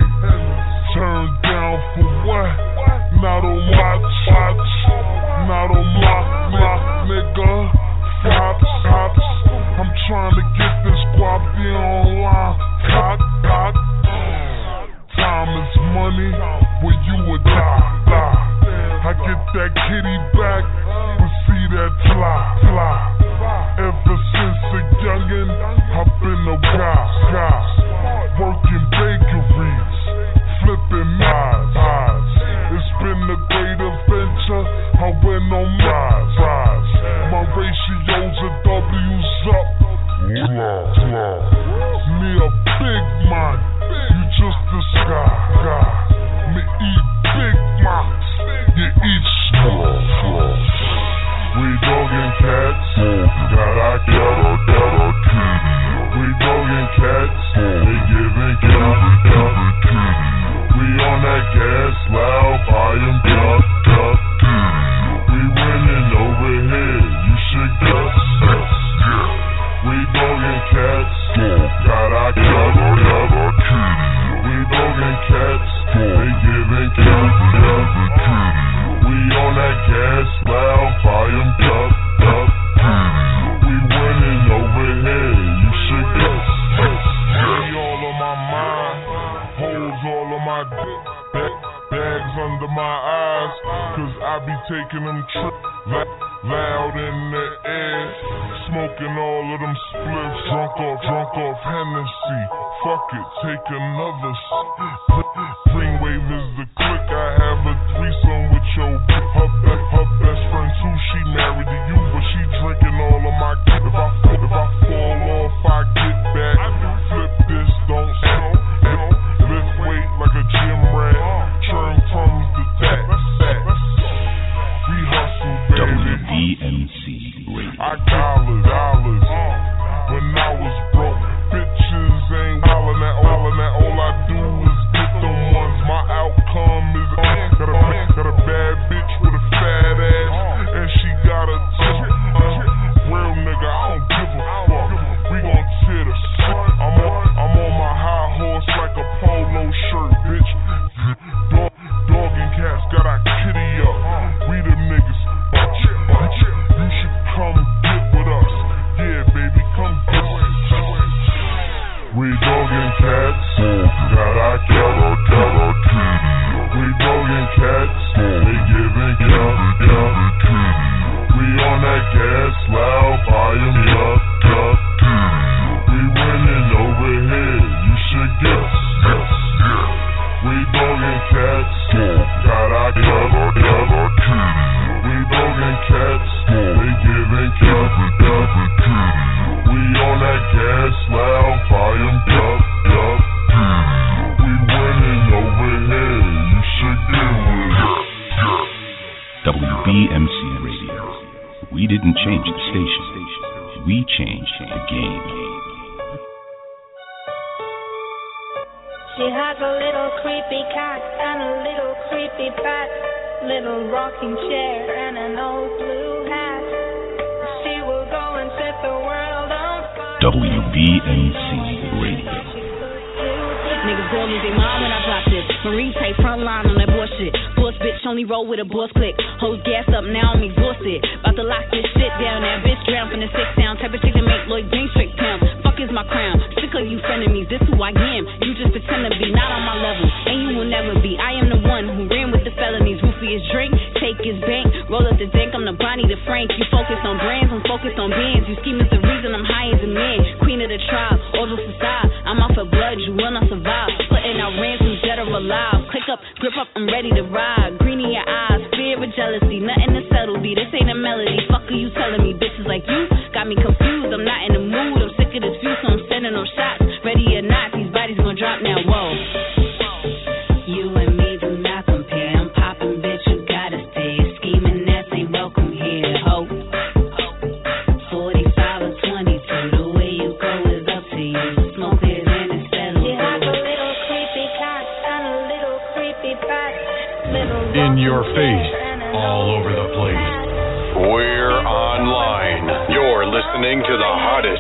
Turned 0.94 1.34
down 1.50 1.82
for 1.98 2.10
what? 2.30 2.54
Not 3.26 3.42
on 3.42 3.58
my 3.74 3.94
touch. 4.30 4.70
Not 5.50 5.74
on 5.74 5.86
my, 5.98 6.22
my 6.54 6.78
nigga. 7.10 7.79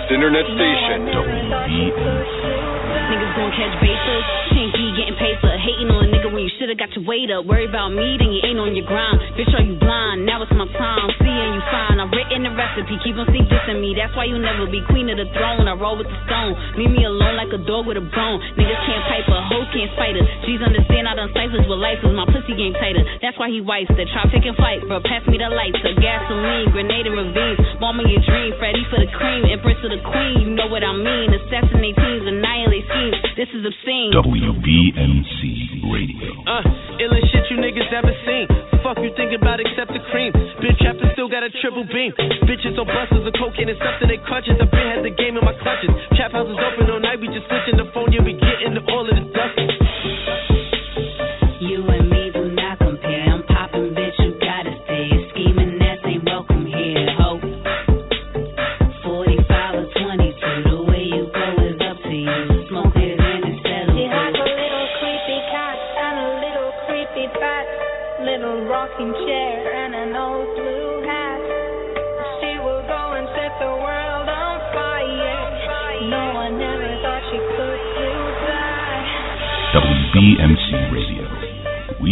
Internet 0.09 0.45
station. 0.45 0.99
Niggas 3.09 3.33
gon' 3.37 3.51
catch 3.53 3.75
bases. 3.81 4.23
Chinky 4.49 4.89
getting 4.97 5.17
paper. 5.21 5.53
Hating 5.53 5.89
on 5.93 6.09
a 6.09 6.18
shoulda 6.69 6.77
got 6.77 6.93
your 6.93 7.05
weight 7.05 7.29
up. 7.33 7.45
Worry 7.45 7.65
about 7.65 7.89
me, 7.89 8.17
then 8.21 8.29
you 8.29 8.41
ain't 8.45 8.61
on 8.61 8.77
your 8.77 8.85
grind. 8.85 9.17
Bitch, 9.33 9.49
are 9.57 9.65
you 9.65 9.73
blind? 9.81 10.25
Now 10.25 10.41
it's 10.45 10.53
my 10.53 10.69
time. 10.77 11.09
Seeing 11.17 11.53
you 11.57 11.63
fine. 11.73 11.97
I've 11.97 12.13
written 12.13 12.45
the 12.45 12.53
recipe. 12.53 12.93
Keep 13.01 13.17
on 13.17 13.25
sneak 13.33 13.49
dissing 13.49 13.81
me. 13.81 13.97
That's 13.97 14.13
why 14.13 14.29
you 14.29 14.37
never 14.37 14.69
be 14.69 14.85
queen 14.89 15.09
of 15.09 15.17
the 15.17 15.25
throne. 15.33 15.65
I 15.65 15.73
roll 15.73 15.97
with 15.97 16.05
the 16.05 16.19
stone. 16.29 16.53
Leave 16.77 16.93
me 16.93 17.05
alone 17.09 17.37
like 17.41 17.49
a 17.49 17.61
dog 17.65 17.89
with 17.89 17.97
a 17.97 18.05
bone. 18.05 18.37
Niggas 18.53 18.81
can't 18.85 19.03
pipe 19.09 19.25
her. 19.25 19.41
Hoes 19.49 19.69
can't 19.73 19.89
fight 19.97 20.13
her. 20.13 20.25
G's 20.45 20.61
understand 20.61 21.09
I 21.09 21.17
done 21.17 21.33
ciphers 21.33 21.65
with 21.65 21.81
lifeless. 21.81 22.13
My 22.13 22.29
pussy 22.29 22.53
game 22.53 22.77
tighter. 22.77 23.01
That's 23.21 23.37
why 23.41 23.49
he 23.49 23.65
wipes 23.65 23.89
the 23.97 24.05
traffic 24.13 24.45
and 24.45 24.57
fight. 24.59 24.85
Bro, 24.85 25.01
pass 25.09 25.25
me 25.25 25.41
the 25.41 25.49
lights. 25.49 25.81
A 25.81 25.93
gasoline. 25.97 26.69
Grenade 26.69 27.09
and 27.09 27.17
ravines. 27.17 27.59
Bomb 27.81 27.97
in 28.03 28.13
your 28.13 28.21
dream. 28.21 28.53
Ready 28.61 28.85
for 28.93 29.01
the 29.01 29.09
cream. 29.17 29.49
Empress 29.49 29.81
of 29.81 29.89
the 29.89 30.01
queen. 30.05 30.45
You 30.45 30.49
know 30.53 30.69
what 30.69 30.85
I 30.85 30.93
mean. 30.93 31.33
Assassinate 31.33 31.97
teams. 31.97 32.23
Annihilate 32.29 32.85
schemes. 32.85 33.17
This 33.33 33.49
is 33.57 33.65
obscene. 33.65 34.13
WBMC 34.13 35.58
Radio. 35.89 36.31
Uh, 36.45 36.63
illest 37.01 37.27
shit 37.33 37.45
you 37.49 37.57
niggas 37.57 37.89
ever 37.91 38.13
seen. 38.25 38.45
Fuck 38.85 39.01
you 39.03 39.11
think 39.17 39.33
about 39.35 39.59
except 39.59 39.91
the 39.91 39.99
cream. 40.13 40.31
Trapped 40.79 41.03
and 41.03 41.11
still 41.13 41.27
got 41.27 41.43
a 41.43 41.51
triple 41.59 41.83
beam. 41.83 42.15
Bitches 42.47 42.79
on 42.79 42.87
buses 42.87 43.27
and 43.27 43.35
cocaine 43.35 43.67
and 43.67 43.77
stuff 43.77 43.99
to 43.99 44.07
their 44.07 44.21
crutches. 44.23 44.55
I 44.55 44.65
been 44.71 44.87
had 44.87 45.03
the 45.03 45.11
game 45.11 45.35
in 45.35 45.43
my 45.43 45.51
clutches. 45.59 45.91
Trap 46.15 46.31
houses 46.31 46.55
open 46.55 46.87
all 46.87 47.03
night. 47.03 47.19
We 47.19 47.27
just 47.27 47.43
switching 47.51 47.75
the 47.75 47.91
phone. 47.91 48.15
Yeah, 48.15 48.23
we 48.23 48.39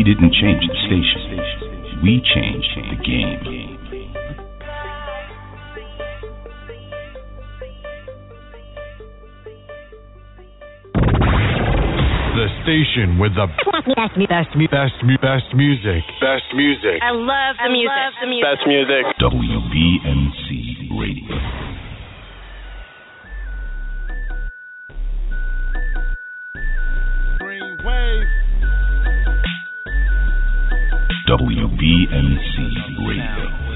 didn't 0.07 0.31
change 0.31 0.63
the 0.63 0.75
station. 0.87 1.99
We 2.01 2.23
changed 2.23 2.71
the 2.77 2.95
game. 3.03 3.43
The 12.35 12.47
station 12.63 13.19
with 13.19 13.35
the 13.35 13.47
best, 13.67 14.15
best, 14.29 14.55
best, 14.71 14.95
best 15.19 15.53
music. 15.53 16.03
Best 16.21 16.55
music. 16.55 17.03
I 17.03 17.11
love 17.11 17.57
the 17.61 17.69
music. 17.69 17.91
the 18.21 18.27
music. 18.27 18.47
Best 18.47 18.63
music. 18.65 19.03
WBMC 19.19 20.87
Radio. 20.95 21.86
WBMC 31.27 32.55
Radio. 33.05 33.66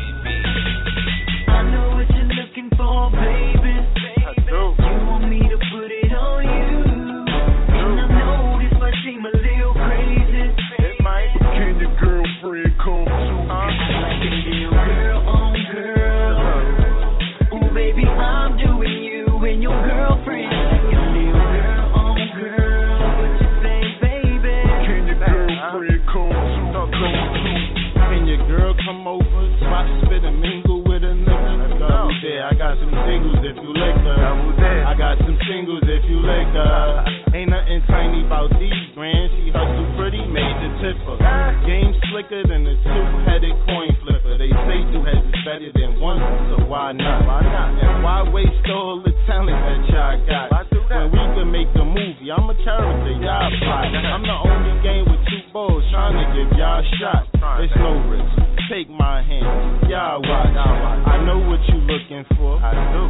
If 36.51 36.59
you 36.59 36.59
lick 36.59 36.67
her. 36.67 37.05
Ain't 37.31 37.49
nothing 37.49 37.81
tiny 37.87 38.25
about 38.25 38.51
these 38.59 38.83
brands. 38.95 39.31
She 39.39 39.51
hustle 39.55 39.87
pretty, 39.95 40.19
made 40.27 40.57
the 40.59 40.69
tipper. 40.83 41.15
Game 41.63 41.95
slicker 42.11 42.43
than 42.43 42.67
a 42.67 42.75
two-headed 42.75 43.55
coin 43.65 43.91
flipper. 44.03 44.35
They 44.37 44.51
say 44.67 44.83
two 44.91 45.03
heads 45.03 45.23
is 45.23 45.39
better 45.47 45.71
than 45.71 45.99
one, 45.99 46.19
so 46.51 46.65
why 46.67 46.91
not? 46.91 47.23
Why 47.23 47.41
not? 47.41 47.79
And 47.79 48.03
why 48.03 48.27
waste 48.27 48.67
all 48.67 48.99
the 48.99 49.13
talent 49.27 49.55
that 49.55 49.79
y'all 49.89 50.19
got? 50.27 50.51
When 50.91 51.07
we 51.07 51.23
can 51.39 51.47
make 51.51 51.71
a 51.79 51.85
movie, 51.87 52.27
I'm 52.35 52.51
a 52.51 52.55
character, 52.67 53.15
y'all 53.15 53.47
plot. 53.63 53.87
I'm 53.95 54.23
the 54.27 54.37
only 54.43 54.75
game 54.83 55.07
with 55.07 55.23
two 55.31 55.39
balls 55.53 55.83
trying 55.91 56.19
to 56.19 56.25
give 56.35 56.51
y'all 56.59 56.83
a 56.83 56.85
shot. 56.99 57.31
It's 57.63 57.71
no 57.79 57.95
risk. 58.11 58.50
Take 58.71 58.87
my 58.87 59.19
hand, 59.19 59.83
y'all. 59.91 60.23
I 60.23 61.19
know 61.27 61.43
what 61.43 61.59
you 61.67 61.75
looking 61.83 62.23
for, 62.39 62.55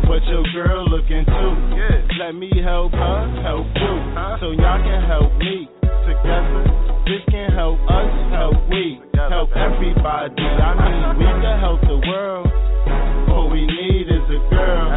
but 0.09 0.25
your 0.25 0.41
girl 0.57 0.89
looking 0.89 1.21
too. 1.21 1.53
Let 2.17 2.33
me 2.33 2.49
help 2.65 2.91
her, 2.93 3.21
help 3.45 3.69
you, 3.77 3.93
so 4.41 4.57
y'all 4.57 4.81
can 4.81 5.05
help 5.05 5.29
me. 5.37 5.69
Together, 6.09 6.65
this 7.05 7.21
can 7.29 7.53
help 7.53 7.77
us, 7.85 8.09
help 8.33 8.57
we, 8.73 9.05
help 9.13 9.53
everybody. 9.53 10.41
I 10.41 10.73
mean, 10.81 11.21
we 11.21 11.29
can 11.29 11.59
help 11.61 11.81
the 11.85 12.01
world. 12.09 12.49
What 13.29 13.53
we 13.53 13.61
need 13.61 14.09
is 14.09 14.25
a 14.33 14.41
girl 14.49 14.89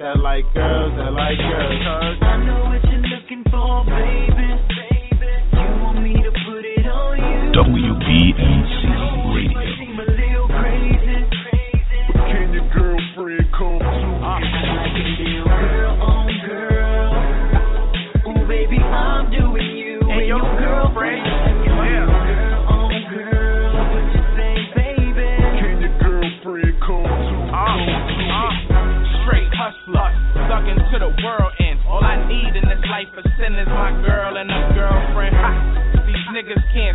that 0.00 0.16
like 0.16 0.48
girls, 0.54 0.96
that 0.96 1.12
like 1.12 1.36
girls. 1.36 2.16
I 2.24 2.40
know 2.48 2.72
what 2.72 2.80
you're 2.88 3.04
looking 3.04 3.44
for, 3.52 3.84
baby. 3.84 4.48
You 5.60 5.68
want 5.84 6.00
me 6.00 6.16
to 6.24 6.32
put 6.48 6.64
it 6.64 6.88
on 6.88 7.20
you. 7.20 7.52
WBMC 7.52 8.79
the 31.00 31.08
world 31.24 31.52
and 31.56 31.80
All 31.88 32.04
I 32.04 32.20
need 32.28 32.52
in 32.52 32.68
this 32.68 32.84
life 32.92 33.08
of 33.16 33.24
sin 33.40 33.56
is 33.56 33.66
my 33.72 33.88
girl 34.04 34.36
and 34.36 34.52
a 34.52 34.62
girlfriend. 34.76 35.32
Ha! 35.32 36.04
These 36.04 36.26
niggas 36.36 36.60
can't 36.76 36.89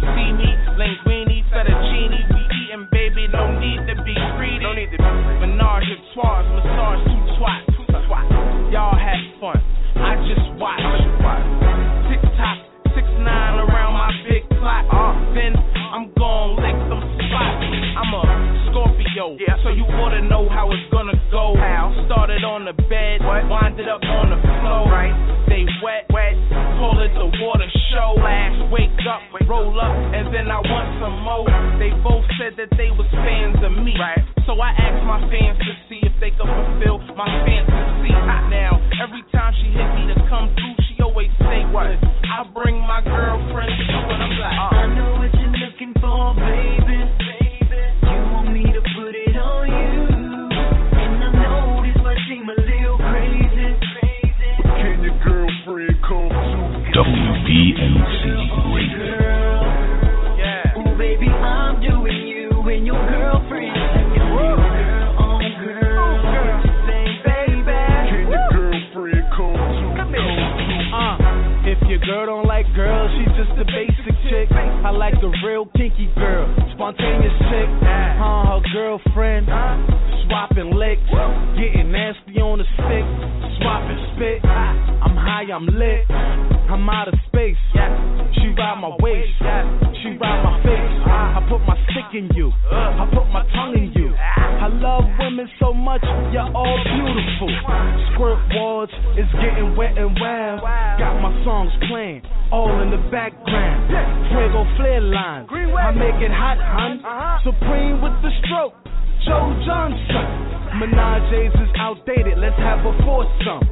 let's 112.38 112.58
have 112.58 112.80
a 112.86 112.94
foursome. 113.04 113.64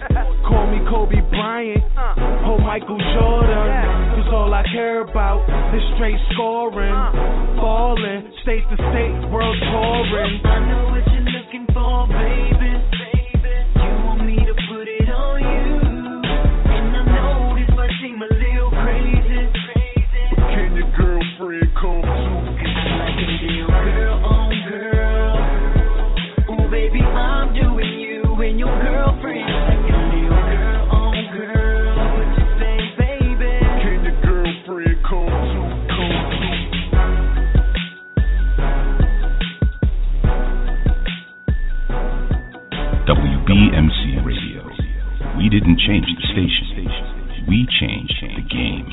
Call 0.47 0.67
me 0.67 0.79
Kobe 0.89 1.21
Bryant, 1.29 1.83
oh 2.45 2.57
Michael 2.59 2.99
Jordan. 3.15 4.19
Cause 4.19 4.29
all 4.33 4.53
I 4.53 4.63
care 4.71 5.01
about 5.01 5.43
is 5.75 5.83
straight 5.95 6.19
scoring, 6.33 6.93
falling, 7.57 8.31
state 8.43 8.63
to 8.69 8.75
state, 8.75 9.15
world 9.31 9.57
touring. 9.59 10.41
I 10.43 10.59
know 10.67 10.91
what 10.91 11.05
you're 11.13 11.29
looking 11.31 11.65
for, 11.73 12.07
baby. 12.07 12.92
Didn't 45.53 45.79
change 45.85 46.07
the 46.09 46.25
station. 46.33 47.45
We 47.47 47.67
changed 47.79 48.15
the 48.21 48.41
game. 48.49 48.89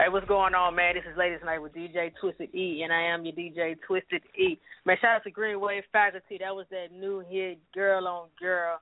Hey, 0.00 0.08
what's 0.10 0.26
going 0.26 0.56
on, 0.56 0.74
man? 0.74 0.96
This 0.96 1.04
is 1.08 1.16
Ladies 1.16 1.38
Night 1.44 1.62
with 1.62 1.74
DJ 1.74 2.10
Twisted 2.20 2.52
E, 2.52 2.82
and 2.82 2.92
I 2.92 3.02
am 3.14 3.24
your 3.24 3.34
DJ 3.34 3.76
Twisted 3.86 4.22
E. 4.36 4.58
Man, 4.84 4.96
shout 5.00 5.14
out 5.14 5.22
to 5.22 5.30
Green 5.30 5.60
Wave 5.60 5.84
Faculty. 5.92 6.38
That 6.40 6.56
was 6.56 6.66
that 6.72 6.88
new 6.90 7.20
hit, 7.30 7.60
Girl 7.72 8.08
on 8.08 8.30
Girl. 8.40 8.80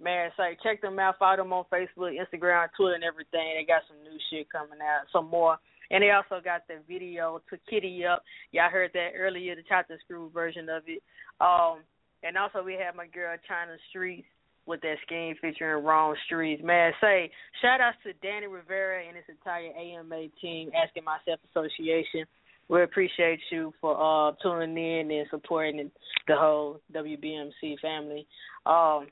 Man, 0.00 0.30
so 0.36 0.44
check 0.62 0.80
them 0.80 1.00
out. 1.00 1.18
Follow 1.18 1.38
them 1.38 1.52
on 1.52 1.64
Facebook, 1.72 2.14
Instagram, 2.14 2.68
Twitter, 2.76 2.94
and 2.94 3.02
everything. 3.02 3.58
They 3.58 3.64
got 3.66 3.82
some 3.88 3.98
new 4.04 4.16
shit 4.30 4.48
coming 4.48 4.78
out, 4.80 5.10
some 5.12 5.28
more. 5.28 5.58
And 5.90 6.02
they 6.02 6.10
also 6.10 6.42
got 6.42 6.66
the 6.68 6.78
video 6.88 7.40
to 7.50 7.58
Kitty 7.68 8.04
Up. 8.06 8.22
Y'all 8.52 8.70
heard 8.70 8.90
that 8.94 9.10
earlier, 9.16 9.56
the 9.56 9.62
Chopper 9.62 9.98
Screw 10.04 10.30
version 10.32 10.68
of 10.68 10.82
it. 10.86 11.02
Um, 11.40 11.80
and 12.22 12.36
also 12.36 12.62
we 12.62 12.74
have 12.74 12.94
my 12.94 13.06
girl 13.06 13.36
China 13.48 13.76
Streets 13.88 14.26
with 14.66 14.80
that 14.82 14.96
scheme 15.04 15.34
featuring 15.40 15.84
Wrong 15.84 16.14
Streets. 16.26 16.62
Man, 16.64 16.92
say 17.00 17.30
shout 17.60 17.80
outs 17.80 17.96
to 18.04 18.12
Danny 18.26 18.46
Rivera 18.46 19.02
and 19.06 19.16
his 19.16 19.24
entire 19.28 19.72
AMA 19.76 20.28
team, 20.40 20.70
Asking 20.74 21.04
Myself 21.04 21.40
Association. 21.50 22.24
We 22.68 22.82
appreciate 22.84 23.40
you 23.50 23.72
for 23.80 23.96
uh 23.98 24.32
tuning 24.40 24.76
in 24.76 25.10
and 25.10 25.26
supporting 25.30 25.90
the 26.28 26.36
whole 26.36 26.80
WBMC 26.94 27.80
family. 27.82 28.26
Um, 28.64 29.08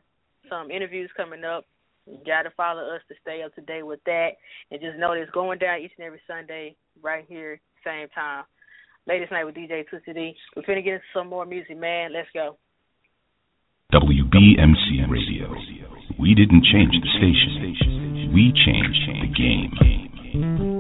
some 0.49 0.71
interviews 0.71 1.11
coming 1.17 1.45
up. 1.45 1.65
You 2.07 2.19
got 2.25 2.43
to 2.43 2.51
follow 2.57 2.83
us 2.95 3.03
to 3.09 3.15
stay 3.21 3.43
up 3.43 3.55
to 3.57 3.61
date 3.61 3.83
with 3.83 4.01
that. 4.07 4.31
And 4.71 4.81
just 4.81 4.99
know 4.99 5.13
it's 5.13 5.31
going 5.33 5.59
down 5.59 5.81
each 5.81 5.93
and 5.99 6.07
every 6.07 6.21
Sunday 6.27 6.75
right 7.03 7.25
here, 7.29 7.61
same 7.85 8.09
time. 8.15 8.45
Ladies 9.07 9.29
Night 9.31 9.45
with 9.45 9.55
DJ 9.55 9.89
Twisted 9.89 10.17
E. 10.17 10.35
We're 10.55 10.63
finna 10.63 10.85
get 10.85 10.95
into 10.95 11.05
some 11.15 11.29
more 11.29 11.47
music, 11.47 11.79
man. 11.79 12.13
Let's 12.13 12.29
go. 12.33 12.57
WBMC. 13.93 14.78
We 16.19 16.35
didn't 16.35 16.65
change 16.65 16.95
the 17.01 17.09
station. 17.17 18.33
We 18.35 18.53
changed 18.53 19.07
the 19.07 19.29
game. 19.29 20.78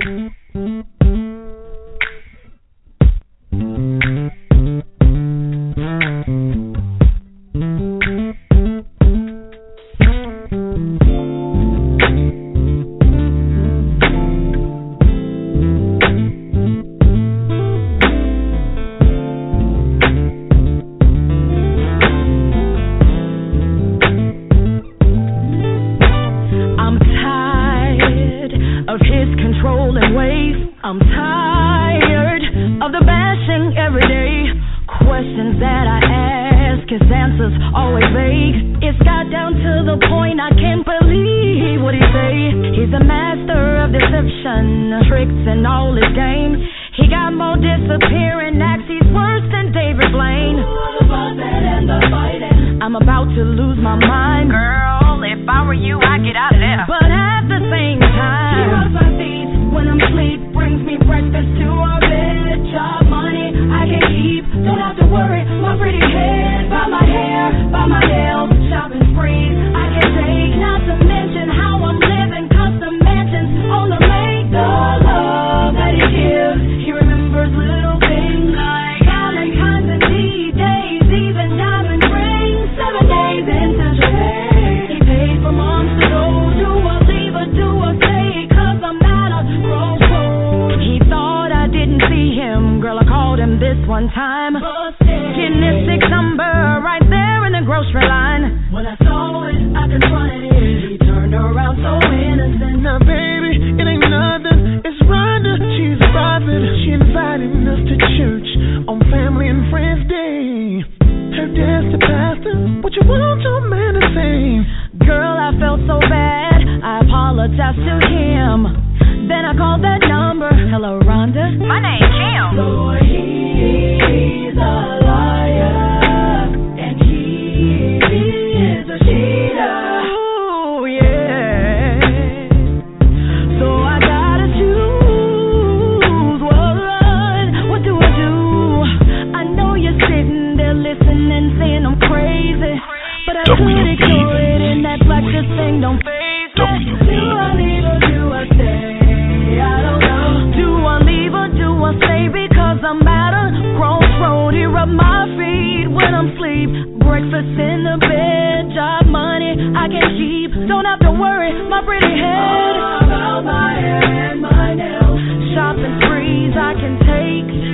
Breakfast 157.39 157.61
in 157.61 157.87
the 157.87 157.97
bed, 158.03 158.75
job 158.75 159.07
money 159.07 159.55
I 159.55 159.87
can 159.87 160.11
keep. 160.19 160.51
Don't 160.67 160.83
have 160.85 160.99
to 161.07 161.13
worry, 161.15 161.55
my 161.71 161.87
pretty 161.87 162.11
head. 162.19 162.75
All 162.83 162.99
About 162.99 163.45
my 163.47 163.79
hair 163.79 164.03
and 164.03 164.43
my 164.43 164.75
nails. 164.75 165.23
Shopping 165.55 166.03
sprees 166.03 166.59
I 166.59 166.75
can. 166.75 166.99
Take 166.99 167.68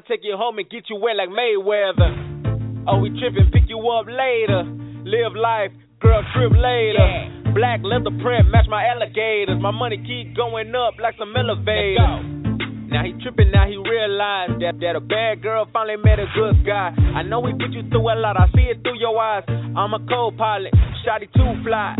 Mayweather. 0.00 0.06
Then 0.06 0.06
I 0.06 0.08
take 0.08 0.20
you 0.22 0.36
home 0.36 0.58
and 0.58 0.70
get 0.70 0.88
you 0.88 0.96
wet 0.96 1.16
like 1.16 1.28
Mayweather. 1.28 2.86
Oh, 2.88 2.98
we 2.98 3.10
trippin', 3.10 3.50
pick 3.52 3.68
you 3.68 3.78
up 3.88 4.06
later. 4.06 4.64
Live 5.04 5.34
life, 5.36 5.72
girl, 6.00 6.22
trip 6.34 6.52
later. 6.52 7.52
Black 7.54 7.80
leather 7.82 8.10
print, 8.22 8.50
match 8.50 8.66
my 8.68 8.84
alligators. 8.86 9.60
My 9.60 9.70
money 9.70 9.98
keep 9.98 10.36
going 10.36 10.74
up 10.74 10.94
like 11.00 11.14
some 11.18 11.34
elevators. 11.36 12.38
Now 12.90 13.04
he 13.04 13.12
trippin', 13.22 13.50
now 13.52 13.66
he 13.66 13.76
realized 13.76 14.60
that, 14.60 14.80
that 14.80 14.96
a 14.96 15.00
bad 15.00 15.42
girl 15.42 15.66
finally 15.72 15.96
met 16.02 16.18
a 16.18 16.26
good 16.34 16.66
guy. 16.66 16.90
I 17.14 17.22
know 17.22 17.40
we 17.40 17.52
put 17.52 17.70
you 17.70 17.88
through 17.88 18.10
a 18.10 18.16
lot, 18.18 18.36
I 18.36 18.50
see 18.54 18.66
it 18.66 18.82
through 18.82 18.98
your 18.98 19.16
eyes. 19.18 19.44
I'm 19.48 19.94
a 19.94 20.00
co 20.08 20.32
pilot, 20.36 20.74
shotty 21.06 21.30
too 21.32 21.62
fly. 21.62 21.94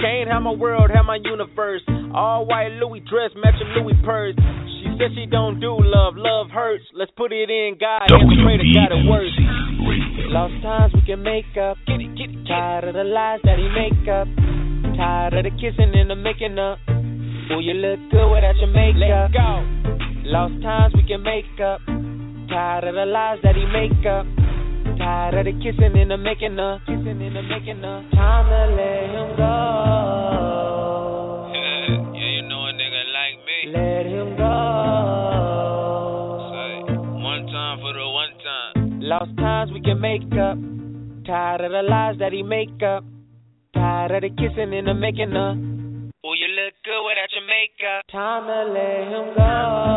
Cocaine 0.00 0.28
had 0.28 0.40
my 0.40 0.52
world, 0.52 0.90
had 0.94 1.02
my 1.02 1.18
universe. 1.22 1.82
All 2.14 2.46
white 2.46 2.72
Louis 2.80 3.00
dress, 3.00 3.30
matching 3.36 3.68
Louis 3.76 3.94
purse. 4.04 4.36
She 4.80 4.88
said 4.96 5.12
she 5.14 5.26
don't 5.26 5.60
do 5.60 5.76
love, 5.76 6.14
love 6.16 6.48
hurts. 6.48 6.84
Let's 6.94 7.12
put 7.16 7.32
it 7.32 7.50
in 7.50 7.76
God, 7.78 8.08
and 8.08 8.32
pray 8.44 8.56
to 8.56 8.64
God 8.72 8.96
it 8.96 9.04
works. 9.04 9.36
Lost 10.32 10.56
times 10.62 10.92
we 10.94 11.02
can 11.04 11.22
make 11.22 11.52
up. 11.60 11.76
Get 11.86 12.00
it, 12.00 12.16
get 12.16 12.30
it, 12.30 12.48
Tired 12.48 12.84
of 12.88 12.94
the 12.94 13.04
lies 13.04 13.40
that 13.44 13.58
he 13.58 13.68
make 13.68 14.08
up. 14.08 14.26
Tired 14.96 15.34
of 15.34 15.44
the 15.44 15.50
kissing 15.60 15.92
and 15.92 16.08
the 16.08 16.16
making 16.16 16.58
up. 16.58 16.78
Ooh, 16.88 17.60
you 17.60 17.74
look 17.74 18.00
good 18.10 18.30
without 18.32 18.56
your 18.56 18.72
makeup. 18.72 19.28
Let's 19.28 19.34
go. 19.36 19.64
Lost 20.24 20.62
times 20.62 20.94
we 20.96 21.02
can 21.04 21.22
make 21.22 21.60
up. 21.60 21.80
Tired 22.48 22.84
of 22.84 22.94
the 22.94 23.04
lies 23.04 23.38
that 23.42 23.56
he 23.56 23.66
make 23.68 24.06
up. 24.06 24.24
Tired 24.96 25.34
of 25.34 25.44
the 25.44 25.52
kissing 25.60 25.92
and 25.92 26.10
the 26.10 26.16
making 26.16 26.58
up. 26.58 26.80
Kissing 26.86 27.20
and 27.20 27.36
the 27.36 27.42
making 27.42 27.84
up. 27.84 28.04
Time 28.12 28.48
to 28.48 28.74
let 28.76 29.10
him 29.12 29.36
go. 29.36 30.69
Lost 39.10 39.36
times 39.38 39.72
we 39.74 39.82
can 39.82 40.00
make 40.00 40.22
up. 40.38 40.54
Tired 41.26 41.66
of 41.66 41.74
the 41.74 41.82
lies 41.82 42.22
that 42.22 42.30
he 42.30 42.46
make 42.46 42.78
up. 42.78 43.02
Tired 43.74 44.14
of 44.14 44.22
the 44.22 44.30
kissing 44.38 44.70
and 44.70 44.86
the 44.86 44.94
making 44.94 45.34
up. 45.34 45.58
Oh, 46.22 46.34
you 46.38 46.46
look 46.54 46.78
good 46.86 47.02
without 47.02 47.26
your 47.34 47.42
makeup. 47.42 48.06
Time 48.06 48.46
to 48.46 48.70
let 48.70 49.10
him 49.10 49.34
go. 49.34 49.50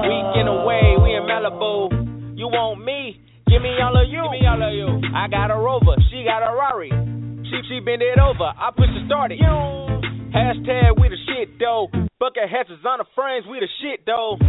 Weekend 0.09 0.49
away, 0.49 0.97
we 0.97 1.13
in 1.13 1.29
Malibu. 1.29 2.33
You 2.33 2.49
want 2.49 2.81
me? 2.81 3.21
Give 3.45 3.61
me 3.61 3.77
all 3.85 3.93
of 3.93 4.09
you. 4.09 4.17
Give 4.17 4.33
me 4.33 4.49
all 4.49 4.65
of 4.65 4.73
you. 4.73 4.89
I 5.13 5.29
got 5.29 5.53
a 5.53 5.61
Rover, 5.61 5.93
she 6.09 6.25
got 6.25 6.41
a 6.41 6.49
Rari. 6.49 6.89
She 6.89 7.61
she 7.69 7.85
bend 7.85 8.01
it 8.01 8.17
over, 8.17 8.49
I 8.49 8.73
push 8.73 8.89
the 8.97 9.05
started. 9.05 9.37
Hashtag 9.37 10.97
we 10.97 11.13
the 11.13 11.21
shit 11.29 11.61
though. 11.61 11.85
Bucket 12.17 12.49
hats 12.49 12.73
is 12.73 12.81
on 12.81 12.97
the 12.97 13.05
frames, 13.13 13.45
we 13.45 13.61
the 13.61 13.69
shit 13.77 14.09
though. 14.09 14.41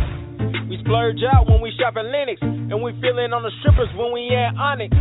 We 0.69 0.79
splurge 0.81 1.21
out 1.27 1.49
when 1.51 1.61
we 1.61 1.73
shop 1.79 1.95
at 1.97 2.07
Lennox, 2.07 2.41
and 2.43 2.83
we 2.83 2.93
feeling 3.01 3.33
on 3.33 3.43
the 3.43 3.51
strippers 3.61 3.91
when 3.97 4.13
we 4.13 4.31
at 4.31 4.55
Onyx. 4.55 4.95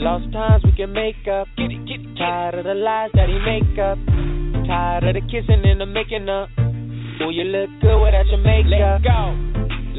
Lost 0.00 0.32
times 0.32 0.64
we 0.64 0.72
can 0.72 0.92
make 0.92 1.28
up. 1.28 1.46
Get 1.58 1.70
it, 1.70 1.84
get 1.86 2.00
it, 2.00 2.16
Tired 2.16 2.54
of 2.54 2.64
the 2.64 2.74
lies 2.74 3.10
that 3.14 3.28
he 3.28 3.36
make 3.44 3.76
up. 3.76 3.98
Tired 4.66 5.04
of 5.04 5.14
the 5.14 5.24
kissing 5.28 5.60
and 5.64 5.80
the 5.80 5.86
making 5.86 6.28
up. 6.28 6.48
Ooh, 7.20 7.30
you 7.30 7.44
look 7.44 7.68
good 7.82 8.00
without 8.00 8.24
your 8.32 8.40
makeup. 8.40 9.00
Let's 9.00 9.04
go. 9.04 9.36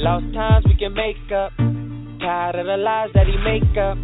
Lost 0.02 0.26
times 0.34 0.66
we 0.66 0.76
can 0.80 0.94
make 0.94 1.22
up. 1.30 1.52
Tired 2.20 2.56
of 2.56 2.66
the 2.66 2.78
lies 2.78 3.10
that 3.14 3.28
he 3.28 3.38
make 3.46 3.78
up. 3.78 3.98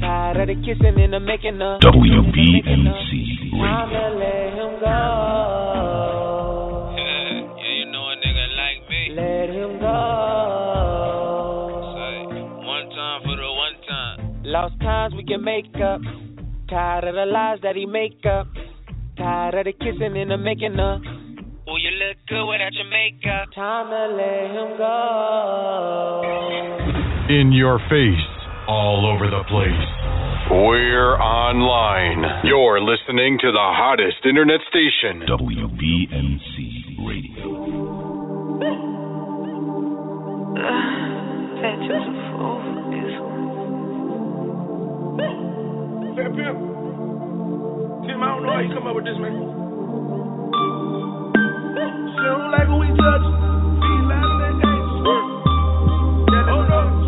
Tired 0.00 0.36
of 0.36 0.48
the 0.48 0.56
kissing 0.60 1.00
and 1.00 1.12
the 1.12 1.20
making 1.20 1.62
up. 1.62 1.80
WBMC 1.80 3.56
Time 3.56 3.88
to 3.88 4.18
let 4.18 4.52
him 4.52 4.80
go. 4.80 6.31
Lost 14.52 14.76
times 14.80 15.14
we 15.16 15.24
can 15.24 15.42
make 15.42 15.74
up. 15.80 16.02
Tired 16.68 17.04
of 17.04 17.14
the 17.14 17.24
lies 17.24 17.60
that 17.62 17.74
he 17.74 17.86
make 17.86 18.20
up. 18.28 18.46
Tired 19.16 19.54
of 19.54 19.64
the 19.64 19.72
kissing 19.72 20.14
and 20.14 20.30
the 20.30 20.36
making 20.36 20.78
up. 20.78 21.00
Ooh, 21.00 21.78
you 21.80 21.88
look 21.96 22.20
good 22.28 22.44
without 22.44 22.74
your 22.76 22.84
makeup. 22.84 23.48
Time 23.54 23.88
to 23.88 24.12
let 24.12 24.52
him 24.52 24.76
go. 24.76 26.20
In 27.32 27.52
your 27.56 27.80
face, 27.88 28.28
all 28.68 29.08
over 29.08 29.30
the 29.32 29.42
place. 29.48 29.88
We're 30.50 31.16
online. 31.16 32.44
You're 32.44 32.82
listening 32.82 33.38
to 33.40 33.52
the 33.52 33.72
hottest 33.72 34.20
internet 34.28 34.60
station. 34.68 35.24
WBMC 35.32 37.00
Radio. 37.08 37.56
Fat 41.56 41.78
Joseph 41.88 42.36
fool 42.36 42.60
for 42.60 42.84
this 42.92 43.16
one. 43.16 43.41
Fat 46.12 46.28
Pimp. 46.36 46.58
Tim, 48.04 48.20
I 48.20 48.28
don't 48.28 48.44
know 48.44 48.52
how 48.52 48.60
you 48.60 48.68
come 48.74 48.86
up 48.86 48.94
with 48.96 49.08
this, 49.08 49.16
man. 49.16 49.32
She 52.12 52.20
don't 52.20 52.52
like 52.52 52.68
when 52.68 52.80
we. 52.80 52.92
Be 52.92 53.00
loud 54.12 54.28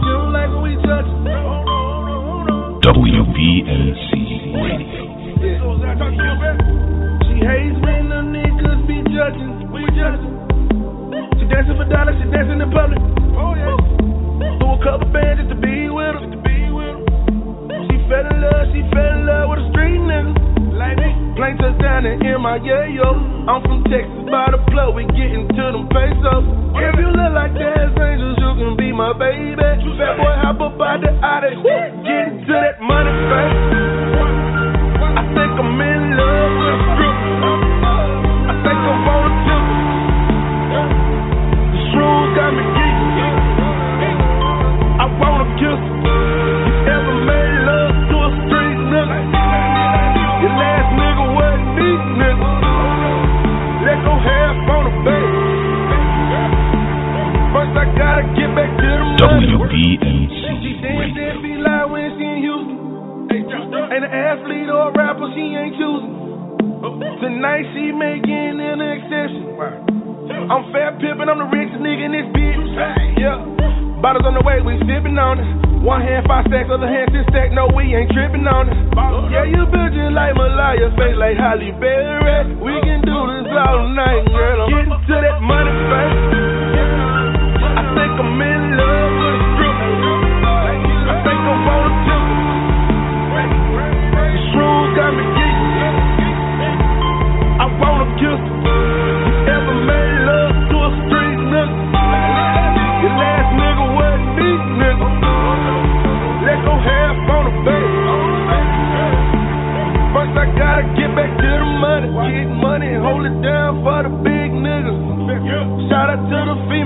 she 0.01 0.09
don't 0.09 0.33
like 0.33 0.49
when 0.57 0.73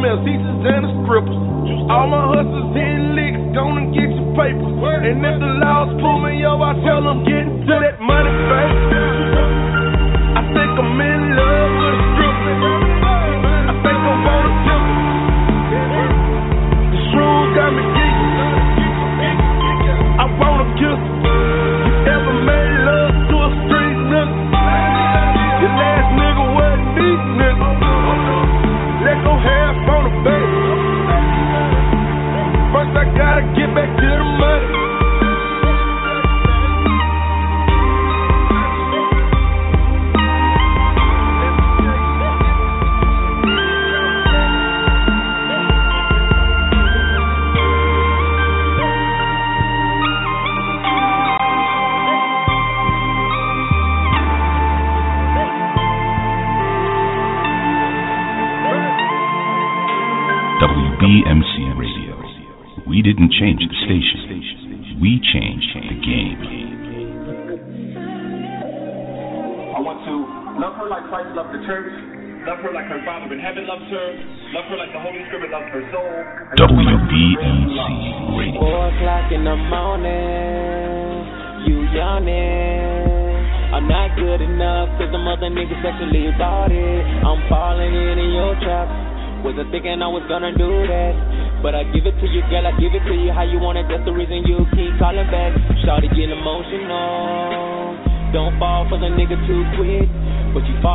to 0.09 0.17
the 0.17 0.48
calling 95.19 95.31
back. 95.31 95.53
Started 95.83 96.11
getting 96.11 96.31
emotional. 96.31 97.97
Don't 98.33 98.59
fall 98.59 98.87
for 98.89 98.99
the 98.99 99.07
nigga 99.07 99.37
too 99.47 99.65
quick. 99.77 100.18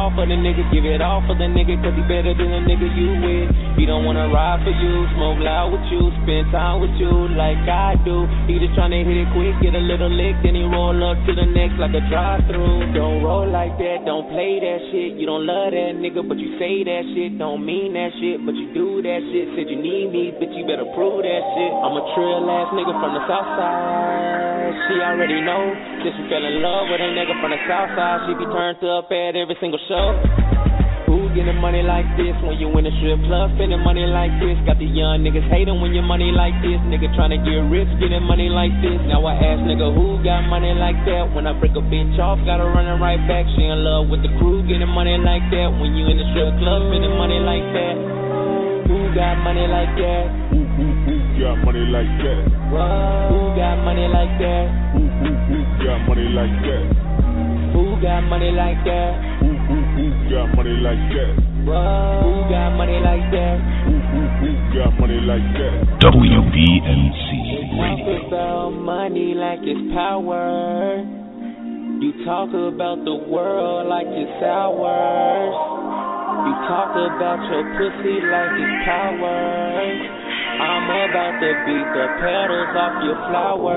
Fall 0.03 0.11
for 0.19 0.27
the 0.27 0.35
nigga, 0.35 0.67
give 0.67 0.83
it 0.83 0.99
all 0.99 1.23
for 1.23 1.31
the 1.31 1.47
nigga, 1.47 1.79
cause 1.79 1.95
he 1.95 2.03
better 2.11 2.35
than 2.35 2.51
the 2.51 2.59
nigga 2.67 2.91
you 2.91 3.23
with. 3.23 3.47
He 3.79 3.87
don't 3.87 4.03
wanna 4.03 4.27
ride 4.27 4.59
for 4.67 4.75
you, 4.75 5.07
smoke 5.15 5.39
loud 5.39 5.71
with 5.71 5.87
you, 5.87 6.11
spend 6.27 6.51
time 6.51 6.83
with 6.83 6.91
you 6.99 7.31
like 7.39 7.63
I 7.71 7.95
do. 8.03 8.27
He 8.43 8.59
just 8.59 8.75
tryna 8.75 8.99
hit 8.99 9.15
it 9.15 9.31
quick, 9.31 9.55
get 9.63 9.71
a 9.71 9.79
little 9.79 10.11
lick, 10.11 10.35
then 10.43 10.59
he 10.59 10.67
roll 10.67 10.99
up 11.07 11.15
to 11.23 11.31
the 11.31 11.47
next 11.47 11.79
like 11.79 11.95
a 11.95 12.03
drive 12.11 12.43
through. 12.51 12.91
Don't 12.91 13.23
roll 13.23 13.47
like 13.47 13.79
that, 13.79 14.03
don't 14.03 14.27
play 14.27 14.59
that 14.59 14.91
shit. 14.91 15.15
You 15.15 15.23
don't 15.23 15.47
love 15.47 15.71
that 15.71 15.95
nigga, 15.95 16.19
but 16.19 16.35
you 16.35 16.59
say 16.59 16.83
that 16.83 17.07
shit. 17.15 17.39
Don't 17.39 17.63
mean 17.63 17.95
that 17.95 18.11
shit, 18.19 18.43
but 18.43 18.59
you 18.59 18.75
do 18.75 18.99
that 19.07 19.23
shit. 19.31 19.55
Said 19.55 19.71
you 19.71 19.79
need 19.79 20.11
me, 20.11 20.35
bitch, 20.35 20.51
you 20.51 20.67
better 20.67 20.83
prove 20.99 21.23
that 21.23 21.43
shit. 21.55 21.71
I'm 21.79 21.95
a 21.95 22.03
trill 22.11 22.43
ass 22.51 22.75
nigga 22.75 22.91
from 22.91 23.11
the 23.15 23.23
south 23.23 23.47
side. 23.55 24.42
She 24.89 24.99
already 24.99 25.39
know. 25.41 25.73
Since 26.01 26.15
she 26.17 26.23
fell 26.27 26.43
in 26.43 26.59
love 26.59 26.89
with 26.89 26.99
a 26.99 27.09
nigga 27.13 27.37
from 27.39 27.53
the 27.53 27.61
south 27.69 27.93
side, 27.95 28.25
she 28.25 28.33
be 28.35 28.45
turned 28.49 28.81
up 28.83 29.07
at 29.13 29.37
every 29.37 29.55
single 29.61 29.79
show. 29.87 30.17
Who 31.07 31.29
getting 31.37 31.61
money 31.61 31.85
like 31.85 32.09
this 32.17 32.33
when 32.41 32.57
you 32.57 32.73
in 32.73 32.89
a 32.89 32.93
strip 32.97 33.21
club 33.29 33.53
spending 33.53 33.85
money 33.85 34.01
like 34.09 34.33
this? 34.41 34.57
Got 34.65 34.81
the 34.81 34.89
young 34.89 35.21
niggas 35.21 35.45
hating 35.45 35.77
when 35.77 35.93
your 35.93 36.01
money 36.01 36.33
like 36.33 36.57
this. 36.65 36.81
Nigga 36.89 37.13
trying 37.13 37.29
to 37.29 37.37
get 37.37 37.61
rich, 37.69 37.85
getting 38.01 38.25
money 38.25 38.49
like 38.49 38.73
this. 38.81 38.97
Now 39.05 39.21
I 39.21 39.37
ask 39.37 39.61
nigga 39.61 39.93
who 39.93 40.17
got 40.25 40.49
money 40.49 40.73
like 40.73 40.97
that? 41.05 41.29
When 41.37 41.45
I 41.45 41.53
break 41.53 41.77
a 41.77 41.85
bitch 41.85 42.17
off, 42.17 42.41
gotta 42.49 42.65
run 42.65 42.89
it 42.89 42.97
right 42.97 43.21
back. 43.29 43.45
She 43.53 43.61
in 43.61 43.85
love 43.85 44.09
with 44.09 44.25
the 44.25 44.33
crew, 44.41 44.65
getting 44.65 44.89
money 44.89 45.13
like 45.21 45.45
that. 45.53 45.69
When 45.69 45.93
you 45.93 46.09
in 46.09 46.17
the 46.17 46.25
strip 46.33 46.57
club 46.57 46.89
spending 46.89 47.13
money 47.13 47.37
like 47.37 47.67
that. 47.77 48.32
Who 48.87 49.15
got 49.15 49.35
money 49.43 49.65
like 49.67 49.95
that? 49.95 50.25
Who, 50.51 50.59
who, 50.75 50.85
who 51.07 51.15
got 51.39 51.55
money 51.63 51.85
like 51.87 52.13
that? 52.23 52.41
Who 53.31 53.37
got 53.55 53.75
money 53.83 54.07
like 54.07 54.35
that? 54.39 54.65
Who, 54.93 55.01
who, 55.07 55.29
who 55.47 55.57
got 55.83 55.99
money 56.07 56.27
like 56.29 56.57
that? 56.67 56.83
Who 57.73 58.01
got 58.01 58.21
money 58.27 58.51
like 58.51 58.83
that? 58.85 59.11
Who, 59.39 59.49
who, 59.67 59.77
who 59.95 60.05
got 60.29 60.47
money 60.55 60.75
like 60.83 61.03
that? 61.15 61.33
Who 61.63 62.43
got 62.51 62.69
money 62.75 62.99
like 62.99 63.25
that? 63.31 63.55
Who, 63.87 63.95
who, 64.11 64.21
who 64.43 64.49
got 64.75 64.91
money 64.99 65.19
like 65.23 65.47
that? 65.55 66.03
WBMC 66.03 67.27
Radio. 67.79 68.19
Talk 68.19 68.27
about 68.27 68.69
money 68.71 69.33
like 69.33 69.59
it's 69.63 69.93
power. 69.95 70.99
You 72.03 72.11
talk 72.25 72.49
about 72.49 73.05
the 73.05 73.15
world 73.31 73.87
like 73.87 74.07
it's 74.11 74.43
ours. 74.43 75.55
You 76.33 76.53
talk 76.65 76.97
about 76.97 77.45
your 77.45 77.63
pussy 77.77 78.17
like 78.25 78.57
it's 78.57 78.85
power. 78.89 80.22
I'm 80.43 80.85
about 80.87 81.39
to 81.39 81.49
beat 81.65 81.87
the 81.95 82.05
petals 82.19 82.73
off 82.75 82.95
your 83.03 83.19
flower. 83.27 83.75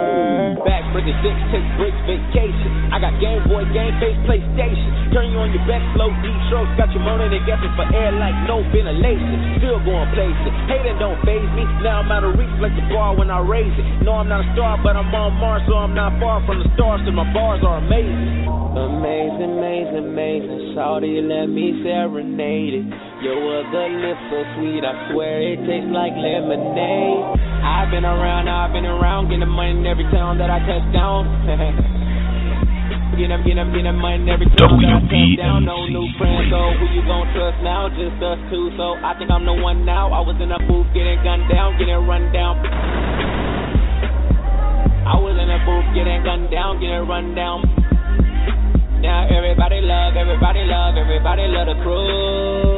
Back 0.67 0.85
breaking 0.93 1.17
six, 1.23 1.35
take 1.51 1.67
breaks, 1.79 1.99
vacation. 2.07 2.93
I 2.93 3.01
got 3.03 3.17
Game 3.19 3.43
Boy, 3.49 3.65
Game 3.73 3.95
Face, 3.99 4.19
PlayStation. 4.27 5.13
Turn 5.15 5.33
you 5.33 5.39
on 5.41 5.51
your 5.51 5.65
back, 5.65 5.83
slow 5.97 6.13
deep 6.21 6.39
strokes. 6.51 6.71
Got 6.77 6.93
you 6.93 7.01
moaning 7.01 7.33
and 7.33 7.45
gasping 7.49 7.73
for 7.75 7.87
air 7.91 8.13
like 8.15 8.37
no 8.51 8.61
ventilation. 8.75 9.63
Still 9.63 9.81
going 9.83 10.11
places. 10.13 10.53
Hater 10.69 10.97
don't 11.01 11.19
phase 11.25 11.49
me. 11.57 11.65
Now 11.83 12.05
I'm 12.05 12.11
out 12.13 12.25
of 12.25 12.37
reach 12.37 12.53
like 12.61 12.75
the 12.75 12.85
bar 12.93 13.17
when 13.17 13.31
I 13.31 13.41
raise 13.41 13.73
it. 13.73 13.87
No, 14.05 14.21
I'm 14.21 14.29
not 14.29 14.45
a 14.45 14.49
star, 14.53 14.79
but 14.83 14.95
I'm 14.97 15.09
on 15.15 15.39
Mars, 15.41 15.63
so 15.67 15.81
I'm 15.81 15.95
not 15.95 16.19
far 16.21 16.45
from 16.45 16.61
the 16.61 16.69
stars. 16.77 17.01
So 17.07 17.13
my 17.13 17.27
bars 17.33 17.65
are 17.65 17.79
amazing. 17.81 18.47
Amazing, 18.77 19.57
amazing, 19.57 20.05
amazing. 20.13 20.77
Shawty, 20.77 21.25
let 21.25 21.49
me 21.49 21.81
serenade 21.81 22.85
it. 22.85 22.87
Your 23.27 23.43
other 23.59 23.91
lips 23.91 24.23
so 24.31 24.39
sweet, 24.55 24.87
I 24.87 25.11
swear 25.11 25.43
it 25.43 25.59
tastes 25.67 25.91
like 25.91 26.15
lemonade. 26.15 27.27
I've 27.59 27.91
been 27.91 28.07
around, 28.07 28.47
I've 28.47 28.71
been 28.71 28.87
around, 28.87 29.35
getting 29.35 29.51
money 29.51 29.83
every 29.83 30.07
town 30.15 30.39
that 30.39 30.47
I 30.47 30.63
touch 30.63 30.87
down. 30.95 31.27
Get 33.19 33.33
them, 33.33 33.43
get 33.43 33.57
them, 33.59 33.73
get 33.75 33.83
them 33.83 33.99
money 33.99 34.31
every 34.31 34.47
that 34.47 34.63
I 34.63 35.03
touch 35.11 35.35
down. 35.43 35.67
No 35.67 35.91
new 35.91 36.07
friends, 36.23 36.55
so 36.55 36.71
who 36.79 36.87
you 36.95 37.03
gon' 37.03 37.27
trust 37.35 37.59
now? 37.67 37.91
Just 37.91 38.15
us 38.23 38.39
two, 38.47 38.71
so 38.79 38.95
I 39.03 39.19
think 39.19 39.35
I'm 39.35 39.43
the 39.43 39.59
one 39.59 39.83
now. 39.83 40.15
I 40.15 40.23
was 40.23 40.39
in 40.39 40.55
a 40.55 40.61
booth 40.63 40.87
getting 40.95 41.19
gunned 41.27 41.51
down, 41.51 41.75
getting 41.83 41.99
run 42.07 42.31
down. 42.31 42.63
I 45.03 45.19
was 45.19 45.35
in 45.35 45.51
a 45.51 45.59
booth 45.67 45.89
getting 45.99 46.23
gunned 46.23 46.55
down, 46.55 46.79
getting 46.79 47.03
run 47.11 47.35
down. 47.35 47.67
Now 49.03 49.27
everybody 49.27 49.83
love, 49.83 50.15
everybody 50.15 50.63
love, 50.63 50.95
everybody 50.95 51.43
love 51.51 51.67
the 51.75 51.77
crew. 51.83 52.76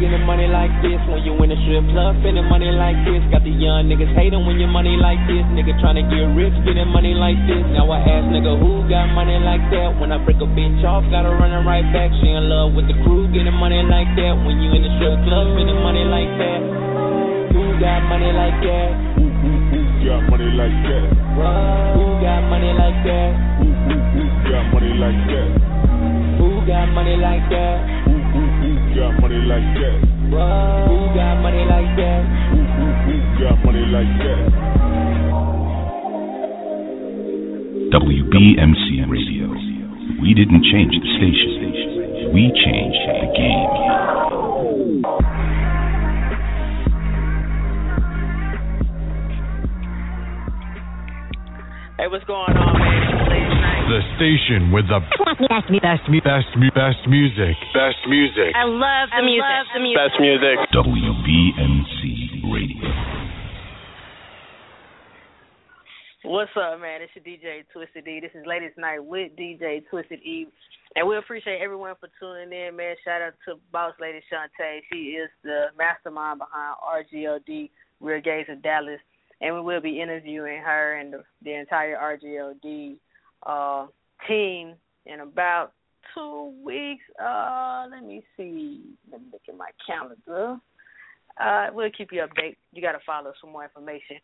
Getting 0.00 0.24
money 0.24 0.48
like 0.48 0.72
this 0.80 0.96
when 1.12 1.20
you 1.28 1.36
in 1.44 1.52
a 1.52 1.58
strip 1.60 1.84
club 1.92 2.16
spending 2.24 2.48
money 2.48 2.72
like 2.72 2.96
this? 3.04 3.20
Got 3.28 3.44
the 3.44 3.52
young 3.52 3.84
niggas 3.84 4.08
hating 4.16 4.48
when 4.48 4.56
your 4.56 4.72
money 4.72 4.96
like 4.96 5.20
this. 5.28 5.44
Nigga 5.52 5.76
trying 5.76 6.00
to 6.00 6.06
get 6.08 6.24
rich, 6.32 6.56
getting 6.64 6.88
money 6.88 7.12
like 7.12 7.36
this. 7.44 7.60
Now 7.76 7.84
I 7.92 8.00
ask 8.00 8.24
nigga 8.32 8.56
who 8.56 8.88
got 8.88 9.12
money 9.12 9.36
like 9.36 9.60
that? 9.68 9.92
When 10.00 10.08
I 10.08 10.16
break 10.24 10.40
a 10.40 10.48
bitch 10.48 10.80
off, 10.88 11.04
gotta 11.12 11.28
run 11.36 11.52
it 11.52 11.68
right 11.68 11.84
back. 11.92 12.16
She 12.16 12.32
in 12.32 12.48
love 12.48 12.72
with 12.72 12.88
the 12.88 12.96
crew, 13.04 13.28
getting 13.28 13.52
money 13.52 13.84
like 13.84 14.08
that. 14.16 14.40
When 14.40 14.56
you 14.64 14.72
in 14.72 14.88
the 14.88 14.92
strip 14.96 15.20
club 15.28 15.52
spending 15.52 15.84
money 15.84 16.08
like 16.08 16.32
that. 16.32 16.60
Who 17.52 17.60
got 17.76 18.00
money 18.08 18.32
like 18.32 18.56
that? 18.56 19.20
Who, 19.20 19.28
who, 19.28 19.52
who 19.68 19.80
got 20.00 20.24
money 20.32 20.48
like 20.56 20.80
that? 20.88 21.04
Who 21.12 22.04
got 22.24 22.40
money 22.48 22.72
like 22.72 23.00
that? 23.04 23.30
Who, 23.60 23.68
who, 23.68 23.96
who 24.16 24.22
got 24.48 24.64
money 24.72 24.96
like 24.96 25.20
that? 25.28 25.48
Who 26.40 26.48
got 26.64 26.88
money 26.88 27.20
like 27.20 27.44
that? 27.52 27.99
Got 28.90 29.20
money 29.22 29.38
like 29.46 29.62
that? 29.78 30.02
Who 30.02 30.34
got 31.14 31.38
money 31.42 31.62
like 31.62 31.94
that? 31.94 32.26
Who, 32.50 32.58
who, 32.58 32.86
who 33.06 33.14
got 33.38 33.56
money 33.64 33.86
like 33.86 34.10
that? 34.18 34.50
WBMC 37.94 39.06
Radio. 39.08 39.46
We 40.20 40.34
didn't 40.34 40.64
change 40.72 40.90
the 40.90 41.06
station. 41.18 42.34
We 42.34 42.50
changed 42.50 42.98
the 43.06 43.30
game. 43.38 43.70
Hey, 51.96 52.08
what's 52.10 52.24
going 52.24 52.56
on, 52.56 52.78
man? 52.78 52.89
It's 53.90 54.06
late 54.20 54.20
night. 54.20 54.40
The 54.40 54.46
station 54.46 54.72
with 54.72 54.86
the 54.88 55.00
best, 55.48 55.66
best, 55.82 56.04
best, 56.22 56.56
mu- 56.56 56.70
best 56.70 57.08
music. 57.08 57.56
Best 57.74 57.98
music. 58.08 58.54
I 58.54 58.64
love 58.64 59.08
the 59.10 59.22
music. 59.22 59.42
love 59.42 59.66
the 59.74 59.80
music. 59.80 59.98
Best 59.98 60.20
music. 60.20 60.56
WBMC 60.74 62.52
Radio. 62.52 62.90
What's 66.22 66.50
up, 66.56 66.80
man? 66.80 67.00
It's 67.02 67.12
your 67.16 67.24
DJ 67.24 67.64
Twisted 67.72 68.06
E. 68.06 68.20
This 68.20 68.30
is 68.34 68.46
Ladies 68.46 68.72
Night 68.76 69.02
with 69.04 69.32
DJ 69.36 69.82
Twisted 69.90 70.20
E. 70.20 70.46
And 70.94 71.08
we 71.08 71.16
appreciate 71.16 71.60
everyone 71.62 71.94
for 71.98 72.08
tuning 72.20 72.52
in, 72.52 72.76
man. 72.76 72.96
Shout 73.04 73.22
out 73.22 73.34
to 73.48 73.54
Boss 73.72 73.94
Lady 74.00 74.20
Shantae. 74.30 74.80
She 74.92 75.18
is 75.18 75.30
the 75.42 75.66
mastermind 75.78 76.40
behind 76.40 76.76
RGLD 76.82 77.70
Real 78.00 78.20
Gays 78.20 78.46
of 78.48 78.62
Dallas. 78.62 79.00
And 79.40 79.54
we 79.54 79.62
will 79.62 79.80
be 79.80 80.00
interviewing 80.00 80.62
her 80.62 80.94
and 81.00 81.14
the, 81.14 81.24
the 81.42 81.54
entire 81.54 81.96
RGLD 81.96 82.96
uh, 83.44 83.86
team 84.28 84.74
in 85.06 85.20
about 85.20 85.72
two 86.14 86.52
weeks. 86.64 87.02
Uh, 87.22 87.86
let 87.90 88.02
me 88.04 88.22
see. 88.36 88.82
Let 89.10 89.20
me 89.20 89.26
look 89.32 89.42
at 89.48 89.56
my 89.56 89.70
calendar. 89.86 90.58
Uh, 91.40 91.66
we'll 91.72 91.90
keep 91.96 92.12
you 92.12 92.22
updated. 92.22 92.56
You 92.72 92.82
got 92.82 92.92
to 92.92 92.98
follow 93.06 93.30
us 93.30 93.36
for 93.40 93.50
more 93.50 93.64
information. 93.64 94.18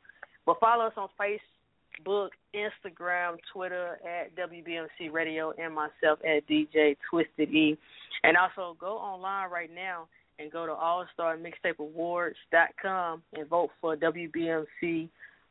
But 0.45 0.61
follow 0.61 0.85
us 0.87 0.93
on 0.97 1.09
Facebook, 1.19 2.29
Instagram, 2.55 3.39
Twitter 3.53 3.99
at 4.05 4.37
WBMC 4.37 5.11
Radio, 5.13 5.53
and 5.59 5.75
myself 5.75 6.21
at 6.25 6.47
DJ 6.49 6.97
Twisted 7.11 7.51
E. 7.51 7.77
And 8.23 8.37
also 8.37 8.77
go 8.79 8.97
online 8.97 9.51
right 9.51 9.71
now 9.75 10.07
and 10.39 10.53
go 10.53 10.67
to 10.67 10.73
AllStarMixtapeAwards.com 10.73 13.23
and 13.35 13.49
vote 13.49 13.71
for 13.81 13.97
WBMC 13.97 15.09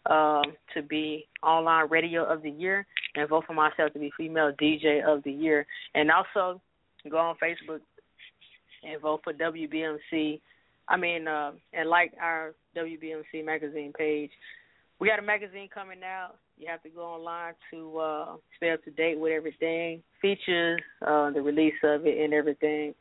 um, 0.10 0.44
to 0.74 0.82
be 0.84 1.28
online 1.42 1.90
radio 1.90 2.24
of 2.24 2.44
the 2.44 2.52
year, 2.52 2.86
and 3.16 3.30
vote 3.30 3.46
for 3.48 3.54
myself 3.54 3.94
to 3.94 4.00
be 4.00 4.12
female 4.18 4.52
DJ 4.62 5.04
of 5.04 5.24
the 5.24 5.32
year. 5.32 5.66
And 5.94 6.12
also 6.12 6.62
go 7.10 7.18
on 7.18 7.36
Facebook 7.42 7.80
and 8.84 9.02
vote 9.02 9.22
for 9.24 9.34
WBMC 9.34 10.40
I 10.88 10.98
mean, 10.98 11.28
uh, 11.28 11.52
and 11.74 11.90
like 11.90 12.14
our 12.22 12.54
WBMC 12.76 13.44
magazine 13.44 13.94
page. 13.98 14.32
We 15.00 15.10
got 15.10 15.20
a 15.20 15.24
magazine 15.24 15.68
coming 15.74 16.02
out. 16.04 16.36
You 16.58 16.68
have 16.70 16.82
to 16.84 16.90
go 16.90 17.02
online 17.02 17.54
to 17.72 17.98
uh, 17.98 18.36
stay 18.58 18.72
up 18.72 18.84
to 18.86 18.92
date 18.92 19.20
with 19.20 19.34
everything, 19.34 20.02
features, 20.22 20.80
uh, 21.06 21.32
the 21.32 21.42
release 21.42 21.74
of 21.84 22.06
it, 22.06 22.24
and 22.24 22.34
everything. 22.34 22.94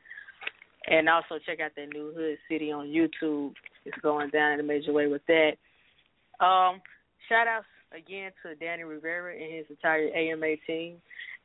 And 0.87 1.09
also 1.09 1.39
check 1.47 1.61
out 1.61 1.71
that 1.77 1.89
new 1.89 2.13
Hood 2.17 2.37
City 2.51 2.73
on 2.73 2.87
YouTube. 2.87 3.53
It's 3.85 3.97
going 4.03 4.31
down 4.31 4.53
in 4.53 4.61
a 4.61 4.63
major 4.65 4.93
way 4.93 5.07
with 5.07 5.23
that. 5.29 5.53
Um, 6.45 6.81
shout 7.29 7.47
outs 7.47 7.67
again 7.97 8.33
to 8.43 8.55
Danny 8.57 8.85
Rivera 8.85 9.35
and 9.35 9.55
his 9.55 9.67
entire 9.71 10.09
AMA 10.15 10.57
team 10.67 10.97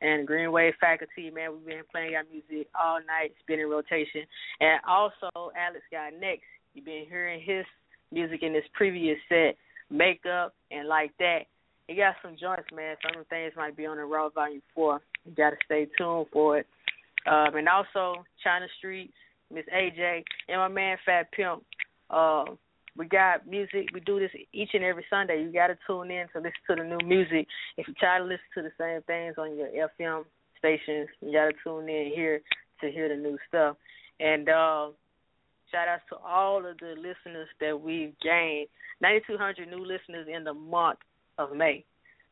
and 0.02 0.26
Green 0.26 0.50
Wave 0.52 0.74
faculty, 0.80 1.30
man. 1.30 1.52
We've 1.52 1.66
been 1.66 1.82
playing 1.90 2.14
our 2.16 2.24
music 2.30 2.68
all 2.78 2.98
night. 2.98 3.32
It's 3.32 3.46
been 3.46 3.60
in 3.60 3.68
rotation. 3.68 4.22
And 4.60 4.80
also 4.88 5.52
Alex 5.56 5.84
got 5.90 6.12
next. 6.18 6.44
You've 6.74 6.84
been 6.84 7.04
hearing 7.08 7.40
his 7.44 7.64
music 8.12 8.42
in 8.42 8.52
this 8.52 8.64
previous 8.74 9.18
set, 9.28 9.56
Makeup 9.90 10.54
and 10.70 10.88
Like 10.88 11.12
That. 11.18 11.40
He 11.88 11.96
got 11.96 12.14
some 12.22 12.36
joints, 12.40 12.68
man. 12.74 12.96
Some 13.02 13.24
things 13.24 13.52
might 13.56 13.76
be 13.76 13.86
on 13.86 13.96
the 13.96 14.04
Raw 14.04 14.28
Volume 14.28 14.62
4. 14.74 15.00
You 15.26 15.34
got 15.34 15.50
to 15.50 15.56
stay 15.64 15.86
tuned 15.98 16.26
for 16.32 16.58
it. 16.58 16.66
Um, 17.26 17.56
and 17.56 17.68
also 17.68 18.24
China 18.42 18.66
Streets, 18.78 19.12
Miss 19.52 19.64
AJ, 19.74 20.22
and 20.48 20.58
my 20.58 20.68
man 20.68 20.96
Fat 21.04 21.30
Pimp. 21.32 21.64
Uh, 22.08 22.44
we 22.96 23.06
got 23.06 23.46
music. 23.46 23.88
We 23.92 24.00
do 24.00 24.18
this 24.18 24.30
each 24.52 24.70
and 24.74 24.84
every 24.84 25.04
Sunday. 25.08 25.42
You 25.42 25.52
got 25.52 25.68
to 25.68 25.78
tune 25.86 26.10
in 26.10 26.26
to 26.32 26.38
listen 26.38 26.52
to 26.68 26.76
the 26.76 26.84
new 26.84 27.06
music. 27.06 27.46
If 27.76 27.88
you 27.88 27.94
try 27.94 28.18
to 28.18 28.24
listen 28.24 28.50
to 28.54 28.62
the 28.62 28.72
same 28.78 29.02
things 29.02 29.34
on 29.38 29.56
your 29.56 29.68
FM 29.68 30.24
stations, 30.58 31.08
you 31.20 31.32
got 31.32 31.46
to 31.46 31.52
tune 31.64 31.88
in 31.88 32.12
here 32.14 32.40
to 32.80 32.90
hear 32.90 33.08
the 33.08 33.16
new 33.16 33.38
stuff. 33.48 33.76
And 34.18 34.48
uh, 34.48 34.88
shout 35.70 35.88
outs 35.88 36.02
to 36.10 36.16
all 36.16 36.58
of 36.58 36.78
the 36.78 36.94
listeners 36.96 37.48
that 37.60 37.80
we've 37.80 38.14
gained. 38.20 38.68
9,200 39.00 39.68
new 39.68 39.84
listeners 39.84 40.28
in 40.32 40.44
the 40.44 40.54
month 40.54 40.98
of 41.38 41.56
May. 41.56 41.84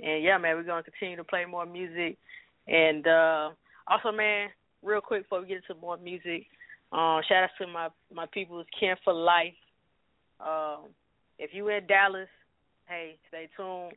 and 0.00 0.22
yeah, 0.22 0.38
man, 0.38 0.56
we're 0.56 0.62
gonna 0.62 0.82
continue 0.82 1.16
to 1.16 1.24
play 1.24 1.44
more 1.44 1.66
music. 1.66 2.16
And 2.66 3.06
uh, 3.06 3.50
also, 3.86 4.10
man, 4.12 4.48
real 4.82 5.00
quick 5.00 5.24
before 5.24 5.40
we 5.40 5.48
get 5.48 5.62
into 5.68 5.74
more 5.80 5.96
music, 5.96 6.46
uh, 6.92 7.20
shout 7.28 7.44
out 7.44 7.50
to 7.60 7.66
my 7.66 7.88
my 8.12 8.26
people's 8.32 8.66
Ken 8.78 8.96
for 9.04 9.12
Life. 9.12 9.54
Um, 10.40 10.90
if 11.38 11.50
you 11.52 11.68
in 11.68 11.86
Dallas, 11.86 12.28
hey, 12.88 13.16
stay 13.28 13.48
tuned. 13.56 13.92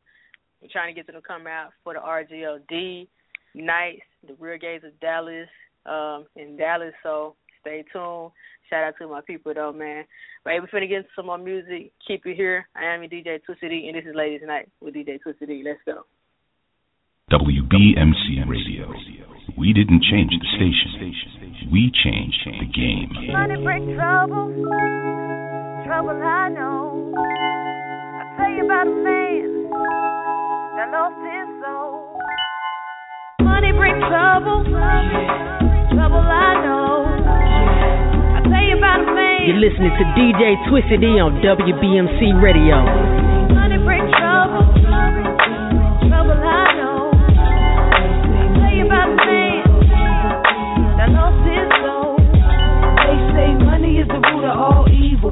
We're 0.61 0.69
trying 0.71 0.93
to 0.93 0.99
get 0.99 1.07
them 1.07 1.15
to 1.15 1.27
come 1.27 1.47
out 1.47 1.71
for 1.83 1.93
the 1.93 1.99
RGLD 1.99 3.07
nights, 3.55 4.03
the 4.25 4.35
Real 4.39 4.59
Gays 4.59 4.81
of 4.85 4.99
Dallas, 4.99 5.49
um, 5.85 6.25
in 6.35 6.55
Dallas. 6.55 6.93
So 7.03 7.35
stay 7.61 7.83
tuned. 7.91 8.31
Shout 8.69 8.83
out 8.83 8.93
to 8.99 9.07
my 9.07 9.21
people 9.21 9.53
though, 9.53 9.73
man. 9.73 10.05
But 10.43 10.53
hey, 10.53 10.59
we're 10.59 10.67
finna 10.67 10.87
get 10.87 10.97
into 10.97 11.09
some 11.15 11.25
more 11.25 11.37
music. 11.37 11.91
Keep 12.07 12.25
it 12.25 12.35
here. 12.35 12.67
I 12.75 12.85
am 12.85 13.01
your 13.03 13.09
DJ 13.09 13.43
Twisted 13.43 13.71
E, 13.71 13.87
and 13.87 13.97
this 13.97 14.05
is 14.07 14.15
Ladies 14.15 14.41
Night 14.45 14.69
with 14.79 14.95
DJ 14.95 15.21
Twisted 15.21 15.49
E. 15.49 15.63
Let's 15.65 15.79
go. 15.85 16.03
WBMC 17.31 18.47
Radio. 18.47 18.91
We 19.57 19.73
didn't 19.73 20.03
change 20.09 20.31
the 20.31 20.47
station. 20.55 21.71
We 21.71 21.91
changed 22.03 22.45
the 22.45 22.65
game. 22.71 23.09
Trouble, 25.91 26.23
I 26.23 26.47
know. 26.47 27.11
I 27.19 28.23
tell 28.39 28.47
you 28.55 28.63
about 28.63 28.87
a 28.87 28.95
man 29.03 29.43
that 30.79 30.87
lost 30.87 31.19
his 31.19 31.51
soul. 31.59 32.15
Money 33.43 33.75
bring 33.75 33.99
trouble, 34.07 34.63
trouble 35.91 36.23
I 36.23 36.63
know. 36.63 37.11
I 37.11 38.39
tell 38.39 38.63
you 38.71 38.77
about 38.79 39.03
a 39.03 39.11
man. 39.11 39.51
You're 39.51 39.59
listening 39.59 39.91
to 39.91 40.05
DJ 40.15 40.55
Twisted 40.71 41.03
E 41.03 41.19
on 41.19 41.43
WBMC 41.43 42.39
Radio. 42.39 43.30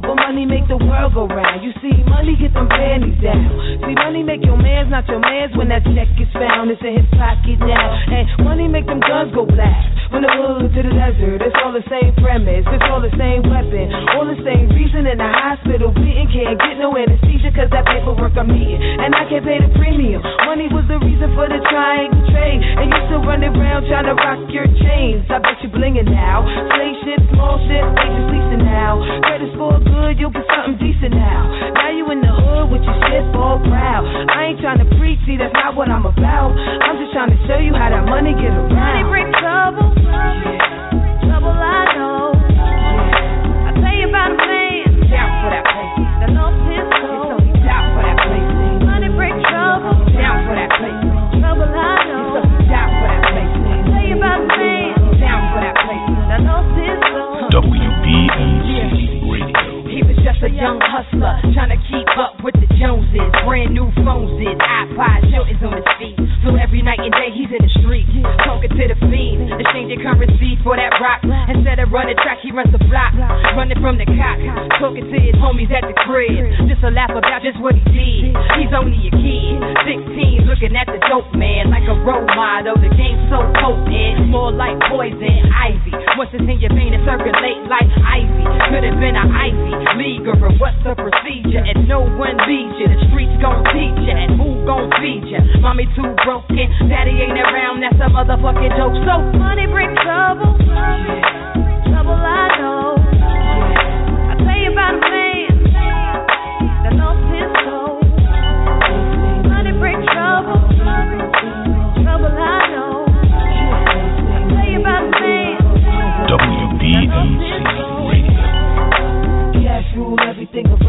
But 0.01 0.15
money 0.15 0.45
make 0.45 0.67
the 0.67 0.77
world 0.77 1.13
go 1.13 1.27
round. 1.27 1.63
You 1.63 1.71
see, 1.83 1.95
money 2.07 2.35
get 2.39 2.53
them 2.53 2.67
panties 2.67 3.19
down. 3.21 3.47
See, 3.83 3.95
money 3.95 4.23
make 4.23 4.43
your 4.43 4.57
man's 4.57 4.89
not 4.89 5.07
your 5.07 5.19
man's 5.19 5.55
when 5.55 5.69
that 5.69 5.83
check 5.95 6.09
is 6.17 6.31
found. 6.33 6.71
It's 6.71 6.81
in 6.81 6.97
his 6.97 7.09
pocket 7.15 7.59
now. 7.59 7.87
And 8.09 8.25
money 8.43 8.67
make 8.67 8.85
them 8.85 8.99
guns 8.99 9.33
go 9.33 9.45
blast. 9.45 9.99
From 10.09 10.25
the 10.25 10.31
hood 10.33 10.73
to 10.73 10.81
the 10.81 10.89
desert, 10.89 11.37
it's 11.45 11.53
all 11.61 11.69
the 11.69 11.85
same 11.85 12.17
premise. 12.17 12.65
It's 12.65 12.87
all 12.89 12.97
the 12.97 13.13
same 13.13 13.45
weapon. 13.45 13.93
All 14.17 14.25
the 14.25 14.41
same 14.41 14.73
reason 14.73 15.05
in 15.05 15.21
the 15.21 15.29
hospital. 15.29 15.93
Beating 15.93 16.25
can't 16.33 16.57
get 16.57 16.81
no 16.81 16.89
anesthesia 16.97 17.53
cause 17.53 17.69
that 17.69 17.85
paperwork 17.85 18.33
I'm 18.33 18.49
needing. 18.49 18.81
And 18.81 19.13
I 19.13 19.29
can't 19.29 19.45
pay 19.45 19.61
the 19.61 19.69
premium. 19.77 20.25
Money 20.49 20.65
was 20.73 20.89
the 20.89 20.97
reason 20.97 21.29
for 21.37 21.45
the 21.45 21.61
triangle 21.69 22.25
trade. 22.33 22.57
And 22.57 22.89
you 22.89 22.99
still 23.05 23.21
running 23.21 23.53
around 23.53 23.85
trying 23.85 24.09
to 24.09 24.17
rock 24.17 24.41
your 24.49 24.65
chains. 24.81 25.29
I 25.29 25.37
bet 25.37 25.61
you 25.61 25.69
blinging 25.69 26.09
now. 26.09 26.41
Slave 26.73 26.97
shit, 27.05 27.21
small 27.29 27.61
shit, 27.69 27.85
they 27.85 28.09
just 28.09 28.29
leasing 28.33 28.65
now. 28.65 28.97
Credit 29.29 29.53
score 29.53 29.77
good, 29.89 30.13
you'll 30.19 30.31
get 30.33 30.45
something 30.53 30.77
decent 30.79 31.13
now. 31.13 31.41
Now 31.73 31.89
you 31.91 32.05
in 32.13 32.21
the 32.21 32.29
hood 32.31 32.69
with 32.71 32.83
your 32.85 32.97
shit 33.09 33.25
all 33.35 33.59
proud. 33.65 34.05
I 34.29 34.53
ain't 34.53 34.59
trying 34.61 34.79
to 34.79 34.87
preach, 34.97 35.19
see 35.25 35.37
that's 35.37 35.53
not 35.53 35.75
what 35.75 35.89
I'm 35.89 36.05
about. 36.05 36.53
I'm 36.55 36.97
just 37.01 37.11
trying 37.13 37.33
to 37.33 37.39
show 37.49 37.57
you 37.59 37.73
how 37.73 37.89
that 37.89 38.05
money 38.05 38.33
get 38.37 38.53
around. 38.53 38.73
Money 38.73 39.03
bring 39.09 39.29
trouble, 39.41 39.89
trouble 41.25 41.55
I 41.57 41.81
know. 41.97 42.33
I 42.37 43.69
tell 43.81 43.95
you 43.97 44.07
about 44.09 44.31
a 44.33 44.39
man 44.39 45.09
Down 45.09 45.29
for 45.43 45.49
that 45.53 45.65
place. 45.65 45.93
that 46.21 46.29
lost 46.37 46.59
his 46.69 46.85
soul. 47.01 47.37
Down 47.65 47.83
for 47.95 48.01
that 48.05 48.17
place. 48.29 48.49
Money 48.85 49.09
bring 49.15 49.35
trouble, 49.49 49.93
Down 50.13 50.37
for 50.45 50.53
that 50.55 50.71
place. 50.77 51.01
trouble 51.39 51.69
I 51.69 51.95
know. 52.09 52.45
Down 52.69 52.89
for 52.99 53.07
that 53.09 53.23
place. 53.33 53.53
Tell 53.89 54.05
you 54.05 54.15
about 54.17 54.39
a 54.43 54.47
man 54.53 54.93
Down 55.19 55.41
for 55.53 55.59
that 55.65 55.75
place. 55.81 56.07
that 56.29 56.41
lost 56.45 56.71
his 56.77 56.99
soul. 57.13 57.49
WBMC 57.49 58.07
Radio. 58.29 58.37
He 58.39 58.53
was 58.53 58.58
just 60.29 60.45
a 60.45 60.51
young 60.53 60.77
hustler, 60.77 61.41
trying 61.57 61.73
to 61.73 61.81
keep 61.89 62.05
up 62.21 62.37
with 62.45 62.53
the 62.61 62.69
Joneses. 62.77 63.33
Brand 63.41 63.73
new 63.73 63.89
phones 64.05 64.37
in, 64.37 64.53
iPod, 64.61 65.25
Jordans 65.33 65.57
on 65.65 65.73
his 65.73 65.89
feet. 65.97 66.17
So 66.45 66.53
every 66.53 66.85
night 66.85 67.01
and 67.01 67.09
day 67.17 67.33
he's 67.33 67.49
in 67.49 67.57
the 67.57 67.73
street, 67.81 68.05
talking 68.45 68.69
to 68.69 68.83
the 68.93 68.97
fiends, 69.09 69.49
exchanging 69.57 70.05
currency 70.05 70.53
for 70.61 70.77
that 70.77 70.93
rock. 71.01 71.25
Instead 71.49 71.81
of 71.81 71.89
running 71.89 72.15
track, 72.21 72.45
he 72.45 72.53
runs 72.53 72.69
the 72.69 72.81
block, 72.85 73.17
running 73.57 73.81
from 73.81 73.97
the 73.97 74.05
cops, 74.05 74.45
talking 74.77 75.09
to 75.09 75.17
his 75.17 75.33
homies 75.41 75.73
at 75.73 75.81
the 75.89 75.97
crib. 76.05 76.45
Just 76.69 76.85
to 76.85 76.93
laugh 76.93 77.09
about 77.09 77.41
just 77.41 77.57
what 77.57 77.73
he 77.73 77.83
did. 77.89 78.29
He's 78.61 78.71
only 78.71 79.09
a 79.09 79.13
kid, 79.17 79.57
16, 80.13 80.45
looking 80.45 80.77
at 80.77 80.85
the 80.85 81.01
dope 81.09 81.33
man 81.33 81.73
like 81.73 81.89
a 81.89 81.97
role 82.05 82.29
model. 82.37 82.77
The 82.77 82.93
game's 82.93 83.25
so 83.33 83.41
potent, 83.57 84.29
more 84.29 84.53
like 84.53 84.77
poison 84.93 85.49
ivy. 85.49 85.91
Once 86.21 86.29
it's 86.37 86.45
in 86.45 86.61
your 86.61 86.71
vein, 86.77 86.93
it 86.93 87.01
circulate 87.01 87.65
like 87.65 87.89
ivy. 88.05 88.45
Could 88.69 88.85
have 88.85 88.99
been 89.01 89.17
an 89.17 89.27
ivy 89.33 89.73
leaguer, 90.19 90.35
but 90.35 90.51
what's 90.59 90.77
the 90.83 90.95
procedure? 90.95 91.63
And 91.63 91.87
no 91.87 92.01
one 92.03 92.35
leads 92.47 92.75
you. 92.79 92.87
The 92.87 92.99
streets 93.09 93.35
gon' 93.41 93.63
teach 93.71 93.99
you, 94.03 94.15
and 94.15 94.35
who 94.35 94.65
gon' 94.67 94.91
feed 94.99 95.23
you? 95.31 95.39
Mommy 95.61 95.87
too 95.95 96.11
broken, 96.23 96.67
daddy 96.91 97.15
ain't 97.23 97.39
around. 97.39 97.81
That's 97.81 97.99
a 97.99 98.11
motherfucking 98.11 98.75
joke. 98.75 98.95
So 99.07 99.15
Money 99.39 99.67
bring 99.67 99.95
trouble, 100.03 100.55
trouble 101.87 102.19
I 102.19 102.59
know. 102.59 102.88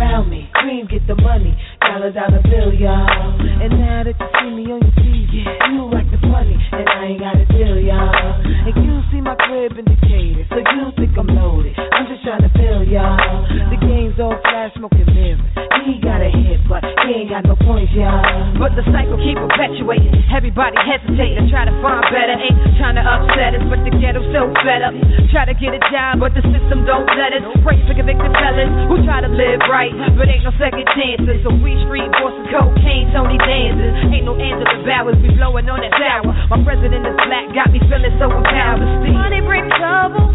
Around 0.01 0.31
me. 0.31 0.49
Cream 0.55 0.89
get 0.89 1.07
the 1.07 1.15
money, 1.15 1.53
dollar 1.81 2.11
dollar 2.11 2.41
bill, 2.49 2.73
y'all. 2.73 3.37
And 3.37 3.77
now 3.77 4.03
that 4.05 4.17
you 4.17 4.29
see 4.41 4.51
me 4.57 4.65
on 4.73 4.81
your 4.81 4.97
TV, 4.97 5.45
you 5.45 5.85
like 5.93 6.09
the 6.09 6.19
funny, 6.25 6.57
and 6.73 6.89
I 6.89 7.05
ain't 7.13 7.21
got 7.21 7.37
a 7.37 7.45
deal, 7.53 7.77
y'all. 7.77 8.41
And 8.41 8.75
you 8.81 9.05
see 9.13 9.21
my 9.21 9.37
crib 9.37 9.77
indicator, 9.77 10.49
so 10.49 10.57
you 10.57 10.89
think 10.97 11.13
I'm 11.19 11.29
loaded. 11.29 11.77
I'm 11.77 12.09
just 12.09 12.25
trying 12.25 12.41
to 12.41 12.51
fill 12.57 12.83
y'all. 12.89 13.45
The 13.69 13.77
game's 13.77 14.19
all 14.19 14.41
flash, 14.41 14.73
smoking 14.75 15.07
mirrors. 15.13 15.70
He 15.81 15.97
got 15.97 16.21
a 16.21 16.29
hit, 16.29 16.61
but 16.69 16.85
he 17.09 17.25
ain't 17.25 17.33
got 17.33 17.49
no 17.49 17.57
points, 17.57 17.89
y'all. 17.97 18.21
But 18.61 18.77
the 18.77 18.85
cycle 18.93 19.17
keep 19.17 19.41
perpetuating. 19.41 20.13
Everybody 20.29 20.77
hesitate 20.77 21.41
to 21.41 21.49
try 21.49 21.65
to 21.65 21.75
find 21.81 22.05
better. 22.13 22.37
Ain't 22.37 22.77
trying 22.77 23.01
to 23.01 23.05
upset 23.05 23.57
us, 23.57 23.65
but 23.65 23.81
the 23.89 23.93
ghetto 23.97 24.21
so 24.29 24.53
fed 24.61 24.85
up. 24.85 24.93
Try 25.33 25.49
to 25.49 25.57
get 25.57 25.73
a 25.73 25.83
job, 25.89 26.21
but 26.21 26.37
the 26.37 26.45
system 26.53 26.85
don't 26.85 27.09
let 27.17 27.33
us. 27.33 27.45
Race 27.65 27.81
for 27.89 27.97
convicted 27.97 28.29
felons 28.29 28.93
who 28.93 29.01
try 29.09 29.25
to 29.25 29.33
live 29.33 29.65
right, 29.73 29.93
but 30.21 30.29
ain't 30.29 30.45
no 30.45 30.53
second 30.61 30.85
chances. 30.93 31.41
So 31.43 31.49
we 31.49 31.73
street 31.89 32.13
bosses, 32.21 32.45
cocaine, 32.53 33.09
Tony 33.17 33.41
Danzas. 33.41 34.13
Ain't 34.13 34.29
no 34.29 34.37
Angela 34.37 34.85
Bowers, 34.85 35.17
we 35.25 35.33
blowing 35.33 35.65
on 35.65 35.81
that 35.81 35.97
tower. 35.97 36.29
My 36.53 36.61
president 36.61 37.09
is 37.09 37.17
black, 37.25 37.57
got 37.57 37.73
me 37.73 37.81
feeling 37.89 38.15
so 38.21 38.29
empowered. 38.29 38.85
Money 39.11 39.41
brings 39.41 39.73
trouble. 39.81 40.29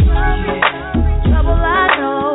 Trouble 1.29 1.53
I 1.53 1.85
know. 2.01 2.34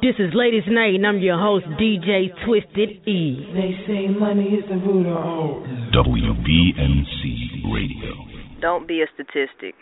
This 0.00 0.14
is 0.20 0.32
Ladies 0.32 0.62
Night, 0.68 0.94
and 0.94 1.04
I'm 1.04 1.18
your 1.18 1.36
host, 1.36 1.66
DJ 1.74 2.30
Twisted 2.46 3.02
E. 3.08 3.50
They 3.52 3.74
say 3.84 4.06
money 4.06 4.54
is 4.54 4.62
the 4.68 4.76
root 4.76 5.06
of 5.06 5.16
all. 5.16 5.66
WBMC 5.92 7.64
Radio. 7.74 8.14
Don't 8.60 8.86
be 8.86 9.02
a 9.02 9.06
statistic. 9.12 9.74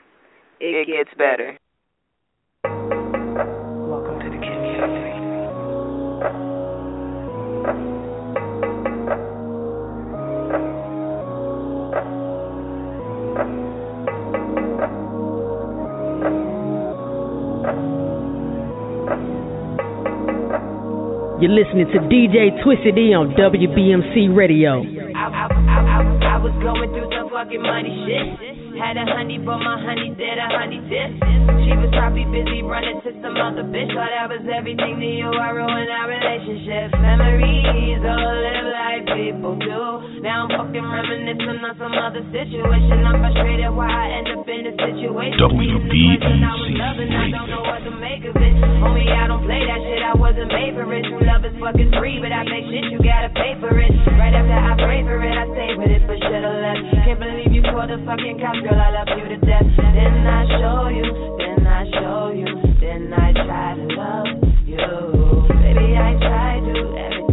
It, 0.58 0.86
gets 0.86 1.10
better. 1.18 1.58
You're 21.39 21.53
listening 21.53 21.84
to 21.93 22.01
DJ 22.09 22.49
Twisted 22.64 22.97
E 22.97 23.12
on 23.12 23.37
WBMC 23.37 24.34
Radio. 24.34 24.80
I, 24.80 25.28
I, 25.28 25.53
I, 25.53 26.01
I, 26.32 26.37
was 26.41 26.57
going 26.64 26.89
through 26.97 27.12
fucking 27.28 27.61
money 27.61 27.93
shit. 28.09 28.45
Had 28.77 29.01
a 29.01 29.09
honey, 29.09 29.41
but 29.41 29.57
my 29.64 29.81
honey 29.81 30.12
did 30.20 30.37
a 30.37 30.49
honey 30.53 30.85
dip. 30.85 31.16
She 31.64 31.72
was 31.81 31.89
probably 31.97 32.29
busy 32.29 32.61
running 32.61 33.01
to 33.09 33.11
some 33.24 33.33
other 33.41 33.64
bitch. 33.64 33.89
Thought 33.97 34.12
I 34.12 34.29
was 34.29 34.45
everything 34.45 35.01
to 35.01 35.11
you. 35.16 35.33
I 35.33 35.49
ruined 35.57 35.89
our 35.89 36.12
relationship. 36.12 36.93
Memories 37.01 38.05
all 38.05 38.37
live 38.37 38.68
like 38.68 39.05
people 39.16 39.57
do. 39.57 40.20
Now 40.20 40.45
I'm 40.45 40.51
fucking 40.53 40.85
reminiscing 40.85 41.64
on 41.64 41.74
some 41.81 41.97
other 41.97 42.20
situation. 42.29 43.01
I'm 43.01 43.16
frustrated 43.24 43.72
why 43.72 43.89
I 43.89 44.20
end 44.20 44.29
up 44.37 44.45
in 44.45 44.68
this 44.68 44.77
situation. 44.77 45.41
WBMC 45.41 45.95
I 46.27 47.33
don't 47.33 47.49
know 47.49 47.64
what 47.64 47.81
to 47.81 47.93
make 47.97 48.29
of 48.29 48.37
it. 48.37 48.55
Homie, 48.85 49.09
I 49.09 49.24
don't 49.27 49.45
play 49.47 49.62
that 49.64 49.81
shit. 49.89 50.03
I 50.05 50.12
wasn't 50.18 50.53
made 50.53 50.77
for 50.77 50.85
it. 50.93 51.03
True 51.09 51.24
love 51.24 51.49
is 51.49 51.57
fucking 51.57 51.97
free, 51.97 52.20
but 52.20 52.35
I 52.35 52.45
make 52.45 52.66
shit 52.68 52.93
you 52.93 53.01
gotta 53.01 53.31
pay 53.33 53.57
for 53.57 53.72
it. 53.72 53.91
Right 54.20 54.35
after 54.35 54.59
I 54.59 54.74
pray 54.83 55.01
for 55.07 55.16
it, 55.22 55.33
I 55.33 55.45
stay 55.55 55.70
with 55.79 55.91
it, 55.91 56.03
but 56.05 56.18
should've 56.20 56.59
left. 56.61 56.83
Can't 57.07 57.20
believe 57.22 57.51
you 57.55 57.62
tore 57.70 57.87
the 57.87 58.03
fucking 58.03 58.43
cops, 58.43 58.65
girl. 58.68 58.80
I 58.80 58.90
love 58.90 59.08
you 59.18 59.28
to 59.28 59.36
death. 59.46 59.66
Then 59.76 60.26
I 60.26 60.46
show 60.58 60.88
you, 60.88 61.36
then 61.38 61.66
I 61.66 61.84
show 61.90 62.32
you, 62.34 62.46
then 62.80 63.12
I 63.12 63.32
try 63.32 63.74
to 63.76 63.86
love 63.94 64.26
you. 64.66 64.76
Baby, 65.62 65.96
I 65.96 66.16
try 66.18 66.60
to 66.60 66.74
everything 66.98 67.26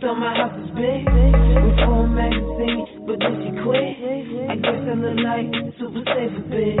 thought 0.00 0.18
my 0.18 0.34
house 0.34 0.56
was 0.56 0.70
big. 0.74 1.04
For 1.04 2.04
a 2.04 2.08
magazine, 2.08 2.86
but 3.06 3.18
then 3.20 3.34
she 3.42 3.50
quit. 3.62 3.98
I 4.48 4.56
guess 4.56 4.82
I 4.86 4.94
look 4.94 5.18
like 5.22 5.50
super 5.78 6.02
safe 6.14 6.34
a 6.34 6.42
bitch. 6.50 6.78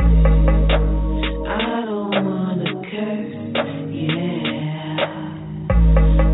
I 1.46 1.84
don't 1.84 2.10
wanna 2.24 2.70
curse, 2.88 3.34
yeah. 3.92 4.96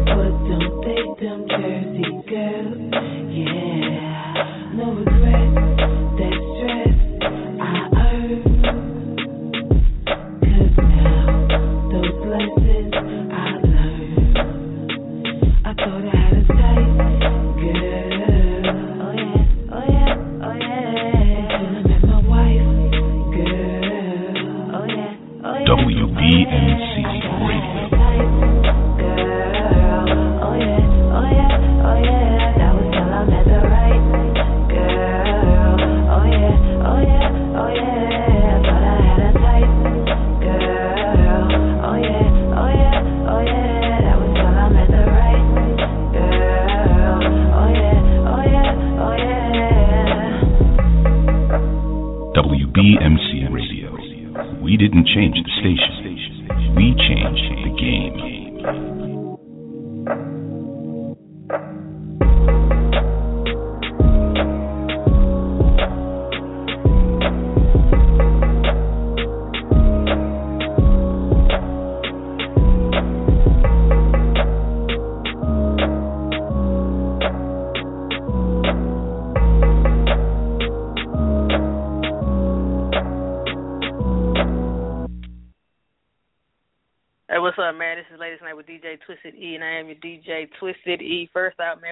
But 0.07 0.33
don't 0.49 0.75
they 0.85 1.03
them 1.25 1.41
Jersey 1.49 2.11
girls, 2.29 2.93
yeah. 3.35 3.70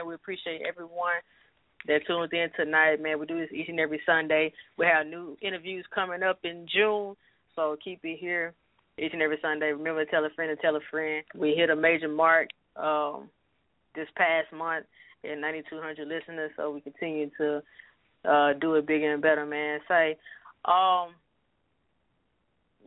We 0.09 0.15
appreciate 0.15 0.63
everyone 0.67 1.21
that 1.87 2.01
tuned 2.07 2.33
in 2.33 2.49
tonight, 2.57 3.01
man. 3.01 3.21
We 3.21 3.27
do 3.27 3.39
this 3.39 3.53
each 3.53 3.69
and 3.69 3.79
every 3.79 4.01
Sunday. 4.07 4.53
We 4.79 4.87
have 4.87 5.07
new 5.07 5.37
interviews 5.43 5.85
coming 5.95 6.23
up 6.23 6.39
in 6.45 6.67
June, 6.73 7.15
so 7.55 7.77
keep 7.85 8.01
it 8.03 8.19
here 8.19 8.55
each 8.99 9.13
and 9.13 9.23
every 9.23 9.39
Sunday. 9.43 9.67
Remember 9.67 10.05
to 10.05 10.11
tell 10.11 10.25
a 10.25 10.31
friend 10.31 10.51
and 10.51 10.59
tell 10.61 10.77
a 10.77 10.81
friend. 10.91 11.25
We 11.37 11.55
hit 11.55 11.71
a 11.71 11.77
major 11.77 12.09
mark 12.09 12.49
um, 12.75 13.29
this 13.95 14.09
past 14.17 14.53
month 14.53 14.87
at 15.25 15.39
9,200 15.39 16.09
listeners, 16.09 16.51
so 16.57 16.71
we 16.71 16.81
continue 16.81 17.31
to 17.39 17.63
uh, 18.25 18.55
do 18.55 18.75
it 18.75 18.87
bigger 18.87 19.13
and 19.13 19.23
better, 19.23 19.45
man. 19.45 19.81
Say, 19.89 20.17
um, 20.65 21.11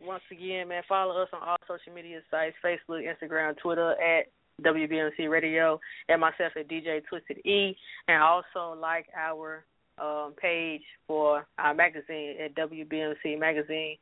once 0.04 0.22
again, 0.30 0.68
man, 0.68 0.82
follow 0.88 1.22
us 1.22 1.28
on 1.32 1.40
all 1.40 1.56
social 1.68 1.94
media 1.94 2.20
sites 2.30 2.56
Facebook, 2.64 3.06
Instagram, 3.06 3.56
Twitter 3.58 3.92
at 3.92 4.26
WBMC 4.62 5.30
Radio, 5.30 5.80
and 6.08 6.20
myself 6.20 6.52
at 6.56 6.68
DJ 6.68 7.02
Twisted 7.08 7.38
E, 7.46 7.76
and 8.08 8.22
also 8.22 8.78
like 8.78 9.06
our 9.16 9.64
um, 10.00 10.34
page 10.40 10.82
for 11.06 11.46
our 11.58 11.74
magazine 11.74 12.36
at 12.42 12.54
WBMC 12.54 13.38
Magazine. 13.38 13.96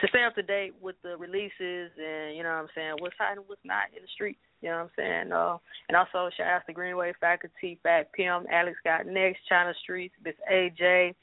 to 0.00 0.08
stay 0.08 0.24
up 0.24 0.34
to 0.34 0.42
date 0.42 0.74
with 0.80 0.96
the 1.02 1.16
releases 1.16 1.90
and 1.98 2.36
you 2.36 2.42
know 2.42 2.50
what 2.50 2.62
I'm 2.62 2.68
saying 2.74 2.94
what's 3.00 3.16
hot 3.18 3.36
and 3.36 3.46
what's 3.46 3.60
not 3.64 3.84
in 3.94 4.02
the 4.02 4.08
streets. 4.14 4.40
You 4.60 4.68
know 4.70 4.76
what 4.76 4.82
I'm 4.82 4.90
saying? 4.96 5.32
Uh, 5.32 5.56
and 5.88 5.96
also 5.96 6.30
shout 6.36 6.46
out 6.46 6.66
to 6.66 6.72
Greenway 6.72 7.12
Faculty, 7.20 7.78
Fat 7.82 8.12
Pim, 8.12 8.44
Alex 8.52 8.76
Got 8.84 9.06
Next, 9.06 9.40
China 9.48 9.72
Streets, 9.82 10.14
Miss 10.22 10.34
AJ, 10.52 11.14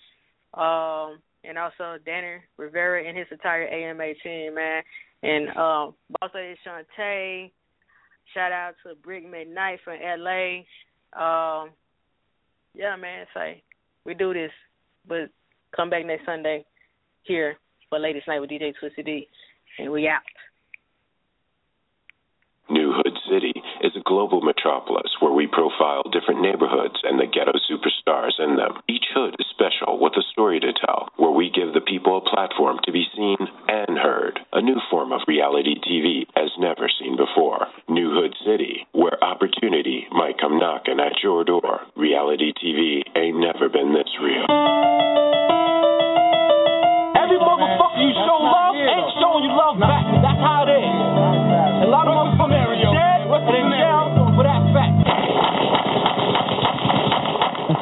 um, 0.53 1.19
and 1.43 1.57
also 1.57 1.97
Danny 2.03 2.37
Rivera 2.57 3.07
and 3.07 3.17
his 3.17 3.27
entire 3.31 3.67
AMA 3.67 4.13
team, 4.23 4.55
man. 4.55 4.81
And 5.21 5.49
um, 5.49 5.93
Boss 6.19 6.31
Lady 6.33 6.57
Shantae. 6.65 7.51
Shout 8.37 8.51
out 8.51 8.75
to 8.83 8.93
Brick 8.93 9.25
McKnight 9.25 9.77
from 9.83 9.97
LA. 9.99 10.57
Um, 11.17 11.71
yeah, 12.75 12.95
man, 12.95 13.25
say 13.33 13.63
we 14.05 14.13
do 14.13 14.31
this, 14.31 14.51
but 15.07 15.31
come 15.75 15.89
back 15.89 16.05
next 16.05 16.23
Sunday 16.27 16.63
here 17.23 17.57
for 17.89 17.97
Ladies 17.97 18.21
Night 18.27 18.39
with 18.39 18.51
DJ 18.51 18.73
Twisted 18.79 19.07
D, 19.07 19.27
and 19.79 19.91
we 19.91 20.07
out. 20.07 20.21
New 22.69 22.93
Hood 22.93 23.17
City 23.27 23.53
is 23.81 23.95
a 23.95 24.03
global 24.05 24.41
metropolis 24.41 25.15
where 25.19 25.33
we 25.33 25.47
profile 25.47 26.03
different 26.11 26.41
neighborhoods 26.41 26.99
and 27.03 27.19
the 27.19 27.25
ghetto 27.25 27.53
superstars 27.69 28.39
in 28.39 28.55
them. 28.55 28.81
Each 28.87 29.05
hood 29.13 29.35
is 29.39 29.47
special 29.51 29.99
with 29.99 30.13
a 30.17 30.23
story 30.31 30.59
to 30.59 30.73
tell, 30.73 31.09
where 31.17 31.31
we 31.31 31.49
give 31.49 31.73
the 31.73 31.81
people 31.81 32.17
a 32.17 32.29
platform 32.29 32.79
to 32.83 32.91
be 32.91 33.05
seen 33.15 33.37
and 33.67 33.97
heard. 33.97 34.39
A 34.53 34.61
new 34.61 34.79
form 34.89 35.11
of 35.11 35.21
reality 35.27 35.75
TV 35.79 36.25
as 36.35 36.49
never 36.59 36.89
seen 36.99 37.17
before. 37.17 37.67
New 37.89 38.11
Hood 38.11 38.35
City, 38.45 38.87
where 38.93 39.23
opportunity 39.23 40.07
might 40.11 40.39
come 40.39 40.59
knocking 40.59 40.99
at 40.99 41.23
your 41.23 41.43
door. 41.43 41.81
Reality 41.95 42.53
TV 42.53 43.01
ain't 43.15 43.39
never 43.39 43.69
been 43.69 43.93
this 43.93 44.09
real. 44.21 45.56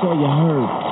That's 0.06 0.20
you 0.20 0.28
heard. 0.28 0.85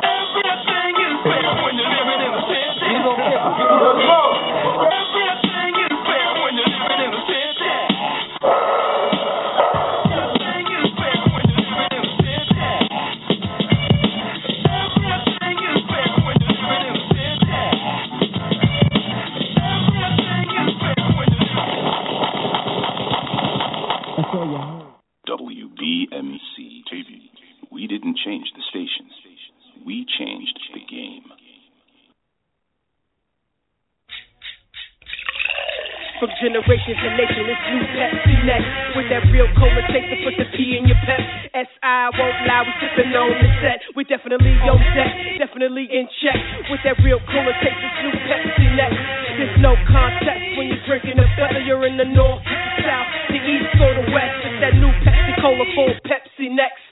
From 36.43 36.51
generation 36.51 36.91
to 36.99 37.07
nation, 37.15 37.47
it's 37.47 37.63
new 37.71 37.83
Pepsi 37.95 38.35
next. 38.43 38.67
With 38.99 39.07
that 39.07 39.23
real 39.31 39.47
cola 39.55 39.79
taste 39.87 40.11
to 40.11 40.17
put 40.27 40.35
the 40.35 40.43
P 40.51 40.75
in 40.75 40.83
your 40.91 40.99
pep. 41.07 41.23
S.I. 41.55 42.11
won't 42.19 42.35
lie, 42.43 42.67
we 42.67 42.71
sipping 42.83 43.15
on 43.15 43.31
the 43.31 43.47
set. 43.63 43.79
We 43.95 44.03
definitely 44.03 44.51
on 44.67 44.75
deck, 44.91 45.39
definitely 45.39 45.87
in 45.87 46.03
check. 46.19 46.35
With 46.67 46.83
that 46.83 46.99
real 46.99 47.23
cola 47.31 47.55
taste, 47.63 47.79
it's 47.79 47.95
new 48.03 48.11
Pepsi 48.27 48.67
next. 48.75 48.99
There's 49.39 49.55
no 49.63 49.71
contest 49.87 50.43
when 50.59 50.67
you're 50.67 50.83
drinking 50.83 51.15
it, 51.15 51.31
whether 51.39 51.63
you're 51.63 51.87
in 51.87 51.95
the 51.95 52.11
north, 52.11 52.43
the 52.43 52.71
south, 52.83 53.07
the 53.31 53.39
east, 53.39 53.79
or 53.79 54.03
the 54.03 54.11
west. 54.11 54.35
It's 54.43 54.59
that 54.67 54.75
new 54.75 54.91
Pepsi 54.99 55.39
Cola 55.39 55.63
full 55.79 55.95
Pepsi 56.03 56.51
next. 56.51 56.83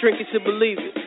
Drink 0.00 0.16
it 0.16 0.32
to 0.32 0.40
believe 0.40 0.80
it. 0.80 1.05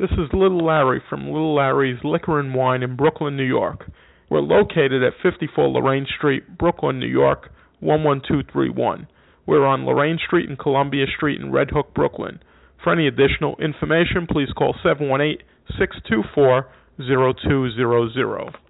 This 0.00 0.12
is 0.12 0.32
Little 0.32 0.64
Larry 0.64 1.02
from 1.10 1.26
Little 1.26 1.54
Larry's 1.54 2.02
Liquor 2.02 2.40
and 2.40 2.54
Wine 2.54 2.82
in 2.82 2.96
Brooklyn, 2.96 3.36
New 3.36 3.44
York. 3.44 3.90
We're 4.30 4.40
located 4.40 5.02
at 5.02 5.12
54 5.22 5.68
Lorraine 5.68 6.06
Street, 6.16 6.56
Brooklyn, 6.56 6.98
New 6.98 7.06
York, 7.06 7.50
11231. 7.82 9.06
We're 9.44 9.66
on 9.66 9.84
Lorraine 9.84 10.18
Street 10.26 10.48
and 10.48 10.58
Columbia 10.58 11.04
Street 11.14 11.38
in 11.38 11.52
Red 11.52 11.68
Hook, 11.72 11.92
Brooklyn. 11.92 12.40
For 12.82 12.94
any 12.94 13.08
additional 13.08 13.56
information, 13.56 14.26
please 14.26 14.48
call 14.56 14.74
718 14.82 15.44
624 15.78 16.66
0200. 16.96 18.69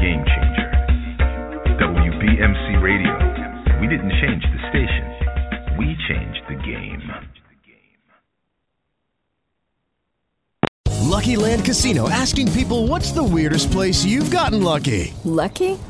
Game 0.00 0.24
Changer. 0.24 0.70
WBMC 1.78 2.82
Radio. 2.82 3.12
We 3.80 3.86
didn't 3.86 4.12
change 4.12 4.42
the 4.42 4.58
station. 4.70 5.76
We 5.76 5.94
changed 6.08 6.40
the 6.48 6.54
game. 6.54 7.02
Lucky 11.02 11.36
Land 11.36 11.66
Casino 11.66 12.08
asking 12.08 12.50
people 12.52 12.86
what's 12.86 13.12
the 13.12 13.22
weirdest 13.22 13.70
place 13.72 14.02
you've 14.02 14.30
gotten 14.30 14.62
lucky? 14.62 15.12
Lucky? 15.24 15.78